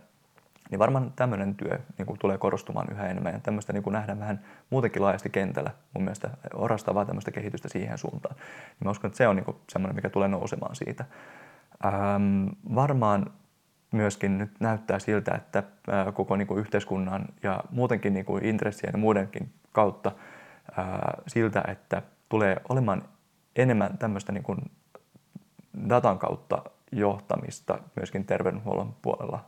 Niin 0.72 0.80
varmaan 0.80 1.14
tämmöinen 1.16 1.56
työ 1.56 1.80
niin 1.98 2.06
kuin 2.06 2.20
tulee 2.20 2.38
korostumaan 2.38 2.88
yhä 2.92 3.08
enemmän 3.08 3.34
ja 3.34 3.40
tämmöistä 3.40 3.74
niin 3.74 3.84
kuin 3.84 3.92
nähdään 3.92 4.20
vähän 4.20 4.40
muutenkin 4.70 5.02
laajasti 5.02 5.30
kentällä 5.30 5.72
mun 5.94 6.04
mielestä 6.04 6.30
orastavaa 6.54 7.06
tämmöistä 7.06 7.32
kehitystä 7.32 7.70
siihen 7.70 7.98
suuntaan. 7.98 8.36
Niin 8.36 8.86
mä 8.86 8.92
uskon, 8.92 9.08
että 9.08 9.18
se 9.18 9.28
on 9.28 9.36
niin 9.36 9.46
kuin 9.46 9.58
semmoinen, 9.70 9.96
mikä 9.96 10.10
tulee 10.10 10.28
nousemaan 10.28 10.76
siitä. 10.76 11.06
Ähm, 11.86 12.48
varmaan 12.76 13.32
myöskin 13.94 14.38
nyt 14.38 14.52
näyttää 14.60 15.00
siltä, 15.00 15.36
että 15.36 15.64
koko 16.14 16.36
niin 16.36 16.48
kuin 16.48 16.60
yhteiskunnan 16.60 17.26
ja 17.44 17.64
muutenkin 17.70 18.14
niin 18.14 18.26
kuin 18.26 18.46
intressien 18.46 18.92
ja 18.94 18.98
muidenkin 18.98 19.54
kautta 19.72 20.12
siltä, 21.28 21.64
että 21.68 22.02
tulee 22.30 22.62
olemaan 22.70 23.02
enemmän 23.56 23.98
tämmöistä 23.98 24.32
niin 24.32 24.44
kuin 24.44 24.72
datan 25.90 26.20
kautta 26.20 26.64
johtamista 26.92 27.80
myöskin 27.96 28.26
terveydenhuollon 28.26 28.96
puolella, 29.02 29.46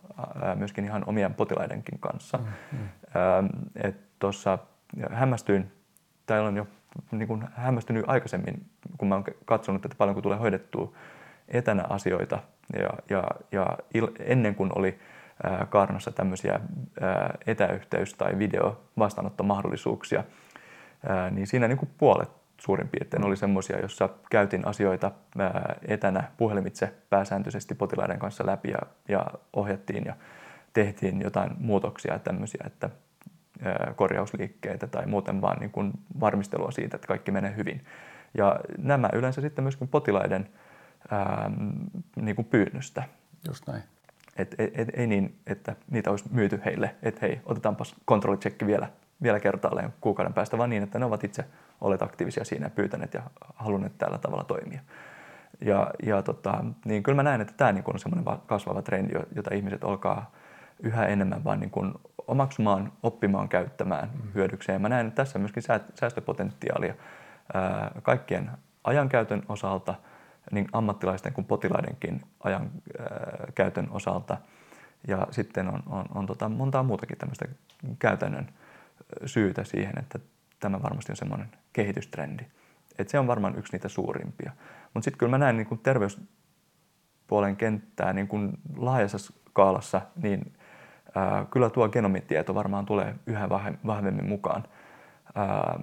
myöskin 0.55 0.85
ihan 0.85 1.03
omien 1.07 1.33
potilaidenkin 1.33 1.99
kanssa. 1.99 2.37
Mm, 2.37 2.79
mm. 2.79 3.93
Tuossa 4.19 4.59
hämmästyin, 5.11 5.71
tai 6.25 6.39
olen 6.39 6.57
jo 6.57 6.67
niin 7.11 7.27
kuin 7.27 7.43
hämmästynyt 7.55 8.03
aikaisemmin, 8.07 8.65
kun 8.97 9.07
mä 9.07 9.15
olen 9.15 9.25
katsonut, 9.45 9.85
että 9.85 9.97
paljonko 9.97 10.21
tulee 10.21 10.37
hoidettua 10.37 10.93
etänä 11.47 11.83
asioita 11.89 12.39
ja, 12.79 12.89
ja, 13.09 13.23
ja 13.51 13.77
il, 13.93 14.07
ennen 14.19 14.55
kuin 14.55 14.71
oli 14.75 14.99
ää, 15.43 15.65
Kaarnassa 15.69 16.11
tämmöisiä 16.11 16.59
etäyhteys- 17.47 18.13
tai 18.17 18.39
video-vastaanottomahdollisuuksia, 18.39 20.23
ää, 21.07 21.29
niin 21.29 21.47
siinä 21.47 21.67
niin 21.67 21.77
kuin 21.77 21.89
puolet 21.97 22.29
suurin 22.57 22.87
piirtein 22.87 23.25
oli 23.25 23.37
semmoisia, 23.37 23.79
jossa 23.79 24.09
käytin 24.31 24.67
asioita 24.67 25.11
etänä 25.87 26.23
puhelimitse 26.37 26.93
pääsääntöisesti 27.09 27.75
potilaiden 27.75 28.19
kanssa 28.19 28.45
läpi 28.45 28.69
ja, 28.69 28.79
ja 29.09 29.25
ohjattiin 29.53 30.05
ja 30.05 30.15
tehtiin 30.73 31.21
jotain 31.21 31.51
muutoksia 31.59 32.19
tämmöisiä, 32.19 32.63
että 32.65 32.89
korjausliikkeitä 33.95 34.87
tai 34.87 35.05
muuten 35.05 35.41
vaan 35.41 35.59
niin 35.59 35.71
kuin 35.71 35.91
varmistelua 36.19 36.71
siitä, 36.71 36.95
että 36.95 37.07
kaikki 37.07 37.31
menee 37.31 37.55
hyvin. 37.55 37.85
Ja 38.37 38.59
nämä 38.77 39.09
yleensä 39.13 39.41
sitten 39.41 39.63
myöskin 39.63 39.87
potilaiden 39.87 40.49
ää, 41.11 41.51
niin 42.15 42.35
kuin 42.35 42.45
pyynnöstä. 42.45 43.03
Just 43.47 43.67
näin. 43.67 43.83
Et, 44.37 44.55
et, 44.57 44.79
et, 44.79 44.89
ei 44.93 45.07
niin, 45.07 45.39
että 45.47 45.75
niitä 45.91 46.09
olisi 46.09 46.25
myyty 46.31 46.61
heille, 46.65 46.95
että 47.03 47.19
hei, 47.21 47.41
otetaanpas 47.45 47.95
kontrollitsekki 48.05 48.65
vielä, 48.65 48.87
vielä 49.23 49.39
kertaalleen 49.39 49.93
kuukauden 50.01 50.33
päästä, 50.33 50.57
vaan 50.57 50.69
niin, 50.69 50.83
että 50.83 50.99
ne 50.99 51.05
ovat 51.05 51.23
itse 51.23 51.45
olleet 51.81 52.01
aktiivisia 52.01 52.45
siinä 52.45 52.65
ja 52.65 52.69
pyytäneet 52.69 53.13
ja 53.13 53.21
halunneet 53.55 53.97
tällä 53.97 54.17
tavalla 54.17 54.43
toimia. 54.43 54.79
Ja, 55.61 55.91
ja 56.03 56.21
tota, 56.21 56.65
niin 56.85 57.03
kyllä 57.03 57.15
mä 57.15 57.23
näen, 57.23 57.41
että 57.41 57.53
tämä 57.57 57.71
niin 57.71 57.83
on 57.87 57.99
semmoinen 57.99 58.39
kasvava 58.45 58.81
trendi, 58.81 59.13
jota 59.35 59.53
ihmiset 59.53 59.83
olkaa 59.83 60.31
yhä 60.79 61.05
enemmän 61.05 61.43
vaan 61.43 61.59
niin 61.59 61.69
kuin 61.69 61.93
omaksumaan, 62.27 62.91
oppimaan, 63.03 63.49
käyttämään 63.49 64.09
mm. 64.13 64.31
hyödykseen. 64.35 64.81
Mä 64.81 64.89
näen 64.89 65.11
tässä 65.11 65.39
myöskin 65.39 65.63
säästöpotentiaalia 65.93 66.93
ää, 67.53 67.91
kaikkien 68.01 68.51
ajankäytön 68.83 69.43
osalta, 69.49 69.95
niin 70.51 70.67
ammattilaisten 70.73 71.33
kuin 71.33 71.45
potilaidenkin 71.45 72.21
ajan 72.43 72.71
ää, 72.99 73.07
käytön 73.55 73.87
osalta. 73.91 74.37
Ja 75.07 75.27
sitten 75.31 75.67
on, 75.67 75.83
on, 75.85 76.05
on 76.15 76.25
tota 76.25 76.49
montaa 76.49 76.83
muutakin 76.83 77.17
tämmöistä 77.17 77.45
käytännön 77.99 78.49
syytä 79.25 79.63
siihen, 79.63 79.99
että 79.99 80.19
tämä 80.59 80.83
varmasti 80.83 81.11
on 81.11 81.15
semmoinen 81.15 81.49
kehitystrendi. 81.73 82.43
Et 82.97 83.09
se 83.09 83.19
on 83.19 83.27
varmaan 83.27 83.57
yksi 83.57 83.73
niitä 83.73 83.89
suurimpia. 83.89 84.51
Mutta 84.93 85.05
sitten 85.05 85.17
kyllä 85.17 85.29
mä 85.29 85.37
näen 85.37 85.57
niin 85.57 85.79
terveyspuolen 85.83 87.55
kenttää 87.55 88.13
niin 88.13 88.27
kuin 88.27 88.57
laajassa 88.77 89.17
skaalassa, 89.17 90.01
niin 90.23 90.53
ää, 91.15 91.45
kyllä 91.51 91.69
tuo 91.69 91.89
genomitieto 91.89 92.55
varmaan 92.55 92.85
tulee 92.85 93.15
yhä 93.25 93.49
vahvemmin 93.85 94.27
mukaan. 94.27 94.63
Ää, 95.35 95.79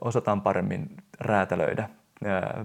osataan 0.00 0.40
paremmin 0.40 0.96
räätälöidä 1.20 1.88
ää, 2.24 2.64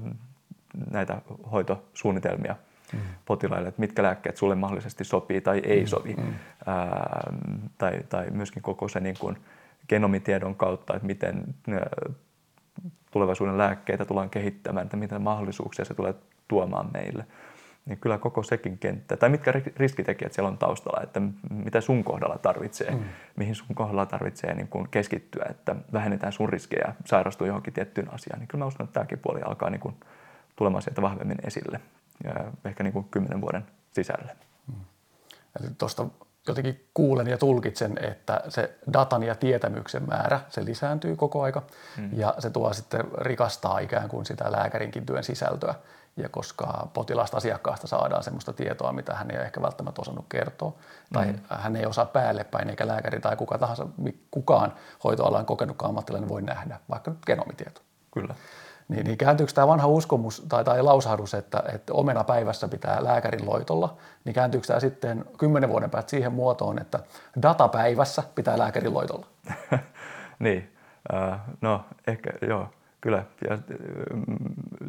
näitä 0.91 1.21
hoitosuunnitelmia 1.51 2.55
mm. 2.93 2.99
potilaille, 3.25 3.67
että 3.67 3.81
mitkä 3.81 4.03
lääkkeet 4.03 4.37
sulle 4.37 4.55
mahdollisesti 4.55 5.03
sopii 5.03 5.41
tai 5.41 5.61
ei 5.65 5.81
mm. 5.81 5.87
sovi. 5.87 6.13
Mm. 6.13 6.33
Ää, 6.65 7.33
tai, 7.77 7.99
tai 8.09 8.29
myöskin 8.31 8.61
koko 8.61 8.87
se 8.87 8.99
niin 8.99 9.15
kuin 9.19 9.37
genomitiedon 9.89 10.55
kautta, 10.55 10.95
että 10.95 11.07
miten 11.07 11.43
tulevaisuuden 13.11 13.57
lääkkeitä 13.57 14.05
tullaan 14.05 14.29
kehittämään, 14.29 14.83
että 14.85 14.97
mitä 14.97 15.19
mahdollisuuksia 15.19 15.85
se 15.85 15.93
tulee 15.93 16.13
tuomaan 16.47 16.89
meille. 16.93 17.25
Niin 17.85 17.97
kyllä 17.99 18.17
koko 18.17 18.43
sekin 18.43 18.77
kenttä, 18.77 19.17
tai 19.17 19.29
mitkä 19.29 19.53
riskitekijät 19.77 20.33
siellä 20.33 20.47
on 20.47 20.57
taustalla, 20.57 21.03
että 21.03 21.21
mitä 21.49 21.81
sun 21.81 22.03
kohdalla 22.03 22.37
tarvitsee, 22.37 22.91
mm. 22.91 23.03
mihin 23.35 23.55
sun 23.55 23.75
kohdalla 23.75 24.05
tarvitsee 24.05 24.53
niin 24.53 24.67
kuin 24.67 24.87
keskittyä, 24.91 25.45
että 25.49 25.75
vähennetään 25.93 26.33
sun 26.33 26.49
riskejä 26.49 26.95
sairastua 27.05 27.47
johonkin 27.47 27.73
tiettyyn 27.73 28.13
asiaan. 28.13 28.39
Niin 28.39 28.47
kyllä 28.47 28.63
mä 28.63 28.67
uskon, 28.67 28.83
että 28.83 28.93
tämäkin 28.93 29.19
puoli 29.19 29.41
alkaa 29.41 29.69
niin 29.69 29.79
kuin 29.79 29.95
tulemaan 30.55 30.81
sieltä 30.81 31.01
vahvemmin 31.01 31.37
esille, 31.43 31.79
ja 32.23 32.33
ehkä 32.65 32.83
niin 32.83 32.93
kuin 32.93 33.07
kymmenen 33.11 33.41
vuoden 33.41 33.65
sisällä. 33.91 34.35
Mm. 34.67 35.75
Tuosta 35.77 36.05
jotenkin 36.47 36.87
kuulen 36.93 37.27
ja 37.27 37.37
tulkitsen, 37.37 37.97
että 38.01 38.43
se 38.49 38.77
datan 38.93 39.23
ja 39.23 39.35
tietämyksen 39.35 40.07
määrä, 40.07 40.39
se 40.49 40.65
lisääntyy 40.65 41.15
koko 41.15 41.41
aika 41.41 41.63
mm. 41.97 42.09
ja 42.13 42.35
se 42.39 42.49
tuo 42.49 42.73
sitten 42.73 43.03
rikastaa 43.17 43.79
ikään 43.79 44.09
kuin 44.09 44.25
sitä 44.25 44.51
lääkärinkin 44.51 45.05
työn 45.05 45.23
sisältöä. 45.23 45.75
Ja 46.17 46.29
koska 46.29 46.87
potilasta 46.93 47.37
asiakkaasta 47.37 47.87
saadaan 47.87 48.23
sellaista 48.23 48.53
tietoa, 48.53 48.93
mitä 48.93 49.13
hän 49.13 49.31
ei 49.31 49.37
ehkä 49.37 49.61
välttämättä 49.61 50.01
osannut 50.01 50.25
kertoa, 50.29 50.73
tai 51.13 51.25
mm. 51.25 51.39
hän 51.49 51.75
ei 51.75 51.85
osaa 51.85 52.05
päälle 52.05 52.43
päin, 52.43 52.69
eikä 52.69 52.87
lääkäri 52.87 53.19
tai 53.19 53.35
kuka 53.35 53.57
tahansa, 53.57 53.87
kukaan 54.31 54.73
hoitoalan 55.03 55.45
kokenutkaan 55.45 55.89
ammattilainen 55.89 56.29
voi 56.29 56.41
nähdä, 56.41 56.79
vaikka 56.89 57.11
nyt 57.11 57.25
genomitieto. 57.25 57.81
Kyllä. 58.13 58.35
Niin, 58.87 59.05
niin 59.05 59.17
kääntyykö 59.17 59.53
tämä 59.53 59.67
vanha 59.67 59.87
uskomus 59.87 60.45
tai, 60.49 60.63
tai 60.63 60.83
lausahdus, 60.83 61.33
että, 61.33 61.63
että 61.73 61.93
omena 61.93 62.23
päivässä 62.23 62.67
pitää 62.67 63.03
lääkärin 63.03 63.45
loitolla, 63.45 63.97
niin 64.25 64.33
kääntyykö 64.33 64.67
tämä 64.67 64.79
sitten 64.79 65.25
kymmenen 65.37 65.69
vuoden 65.69 65.89
päästä 65.89 66.09
siihen 66.09 66.33
muotoon, 66.33 66.79
että 66.81 66.99
datapäivässä 67.41 68.23
pitää 68.35 68.57
lääkärin 68.59 68.93
loitolla? 68.93 69.27
niin, 70.39 70.73
uh, 71.13 71.35
no 71.61 71.85
ehkä 72.07 72.29
joo, 72.47 72.69
kyllä. 73.01 73.23
Ja, 73.49 73.57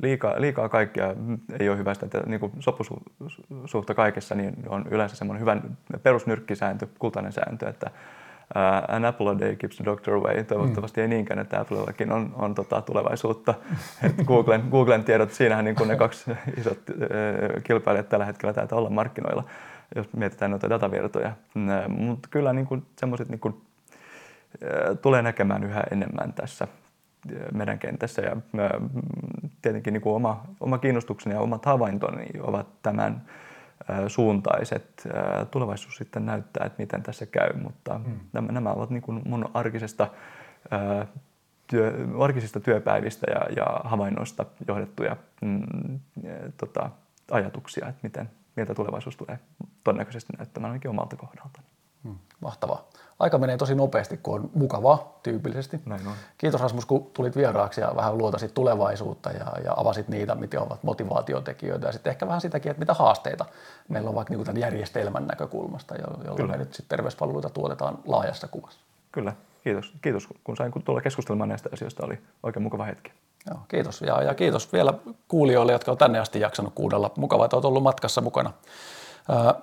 liikaa, 0.02 0.40
liikaa 0.40 0.68
kaikkia 0.68 1.14
ei 1.60 1.68
ole 1.68 1.78
hyvästä, 1.78 2.06
että 2.06 2.22
niin 2.26 2.52
sopusuhta 2.60 3.94
kaikessa 3.94 4.34
niin 4.34 4.54
on 4.68 4.84
yleensä 4.90 5.16
semmoinen 5.16 5.40
hyvä 5.40 5.56
perusnyrkkisääntö, 6.02 6.86
kultainen 6.98 7.32
sääntö, 7.32 7.68
että 7.68 7.90
an 8.88 9.04
apple 9.04 9.30
a 9.30 9.38
day 9.38 9.56
keeps 9.56 9.76
the 9.76 9.84
doctor 9.84 10.14
away. 10.14 10.44
Toivottavasti 10.44 11.00
mm. 11.00 11.02
ei 11.02 11.08
niinkään, 11.08 11.38
että 11.38 11.60
Applellakin 11.60 12.12
on, 12.12 12.32
on 12.34 12.54
tota, 12.54 12.82
tulevaisuutta. 12.82 13.54
Et 14.02 14.26
Googlen, 14.26 14.62
Googlen 14.70 15.04
tiedot, 15.04 15.32
siinähän 15.32 15.64
niin 15.64 15.76
kuin 15.76 15.88
ne 15.88 15.96
kaksi 15.96 16.30
isot 16.56 16.78
uh, 16.90 17.62
kilpailijat 17.62 18.08
tällä 18.08 18.24
hetkellä 18.24 18.52
täytyy 18.52 18.78
olla 18.78 18.90
markkinoilla, 18.90 19.44
jos 19.96 20.12
mietitään 20.12 20.50
noita 20.50 20.70
datavirtoja. 20.70 21.32
Uh, 21.56 21.96
Mutta 21.96 22.28
kyllä 22.30 22.52
niin 22.52 22.66
kuin, 22.66 22.86
semmoiset 22.96 23.28
niin 23.28 23.40
kuin, 23.40 23.54
uh, 23.54 24.98
tulee 25.02 25.22
näkemään 25.22 25.64
yhä 25.64 25.84
enemmän 25.90 26.32
tässä 26.32 26.68
meidän 27.54 27.78
kentässä. 27.78 28.22
Ja 28.22 28.36
tietenkin 29.62 29.92
niin 29.92 30.02
kuin 30.02 30.16
oma, 30.16 30.44
oma 30.60 30.78
kiinnostukseni 30.78 31.34
ja 31.34 31.40
omat 31.40 31.64
havaintoni 31.64 32.26
ovat 32.40 32.66
tämän 32.82 33.22
suuntaiset. 34.08 35.08
Tulevaisuus 35.50 35.96
sitten 35.96 36.26
näyttää, 36.26 36.66
että 36.66 36.82
miten 36.82 37.02
tässä 37.02 37.26
käy, 37.26 37.52
mutta 37.62 37.98
mm. 37.98 38.20
nämä, 38.32 38.52
nämä 38.52 38.72
ovat 38.72 38.90
niin 38.90 39.02
kuin 39.02 39.22
mun 39.24 39.50
arkisesta, 39.54 40.08
työ, 41.66 41.92
arkisista 42.20 42.60
työpäivistä 42.60 43.26
ja, 43.30 43.46
ja 43.56 43.80
havainnoista 43.84 44.44
johdettuja 44.68 45.16
mm, 45.40 46.00
tota, 46.56 46.90
ajatuksia, 47.30 47.88
että 47.88 48.00
miten, 48.02 48.30
miltä 48.56 48.74
tulevaisuus 48.74 49.16
tulee 49.16 49.38
todennäköisesti 49.84 50.32
näyttämään 50.38 50.70
ainakin 50.70 50.90
omalta 50.90 51.16
kohdalta. 51.16 51.60
Mm, 52.06 52.14
mahtavaa 52.40 52.88
aika 53.18 53.38
menee 53.38 53.56
tosi 53.56 53.74
nopeasti, 53.74 54.16
kun 54.22 54.34
on 54.34 54.50
mukavaa 54.54 55.18
tyypillisesti. 55.22 55.80
Näin 55.86 56.06
on. 56.06 56.12
Kiitos 56.38 56.60
Rasmus, 56.60 56.86
kun 56.86 57.10
tulit 57.14 57.36
vieraaksi 57.36 57.80
ja 57.80 57.92
vähän 57.96 58.18
luotasit 58.18 58.54
tulevaisuutta 58.54 59.30
ja, 59.30 59.46
ja 59.64 59.74
avasit 59.76 60.08
niitä, 60.08 60.34
mitä 60.34 60.60
ovat 60.60 60.82
motivaatiotekijöitä 60.82 61.86
ja 61.86 61.92
sitten 61.92 62.10
ehkä 62.10 62.26
vähän 62.26 62.40
sitäkin, 62.40 62.70
että 62.70 62.78
mitä 62.80 62.94
haasteita 62.94 63.44
meillä 63.88 64.08
on 64.08 64.14
vaikka 64.14 64.34
niin 64.34 64.44
tämän 64.44 64.60
järjestelmän 64.60 65.26
näkökulmasta, 65.26 65.94
jolla 65.94 66.36
Kyllä. 66.36 66.50
me 66.50 66.56
nyt 66.56 66.74
sitten 66.74 66.96
terveyspalveluita 66.96 67.50
tuotetaan 67.50 67.98
laajassa 68.06 68.48
kuvassa. 68.48 68.80
Kyllä, 69.12 69.32
kiitos. 69.64 69.92
Kiitos 70.02 70.28
kun 70.44 70.56
sain 70.56 70.72
tulla 70.84 71.00
keskustelemaan 71.00 71.48
näistä 71.48 71.68
asioista, 71.72 72.06
oli 72.06 72.18
oikein 72.42 72.62
mukava 72.62 72.84
hetki. 72.84 73.12
Joo, 73.50 73.58
kiitos 73.68 74.00
ja, 74.00 74.22
ja 74.22 74.34
kiitos 74.34 74.72
vielä 74.72 74.94
kuulijoille, 75.28 75.72
jotka 75.72 75.90
on 75.90 75.98
tänne 75.98 76.18
asti 76.18 76.40
jaksanut 76.40 76.72
kuudella. 76.74 77.10
Mukavaa, 77.16 77.44
että 77.44 77.56
olet 77.56 77.64
ollut 77.64 77.82
matkassa 77.82 78.20
mukana. 78.20 78.52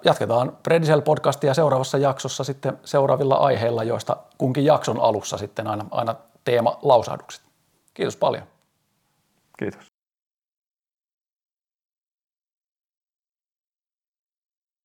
Jatketaan 0.06 0.58
Predisel-podcastia 0.64 1.54
seuraavassa 1.54 1.98
jaksossa 1.98 2.44
sitten 2.44 2.80
seuraavilla 2.86 3.36
aiheilla, 3.36 3.84
joista 3.84 4.18
kunkin 4.38 4.66
jakson 4.66 5.00
alussa 5.00 5.38
sitten 5.38 5.68
aina, 5.68 5.86
aina 5.92 6.16
teema 6.44 6.80
lausahdukset. 6.82 7.42
Kiitos 7.94 8.18
paljon. 8.18 8.44
Kiitos. 9.60 9.93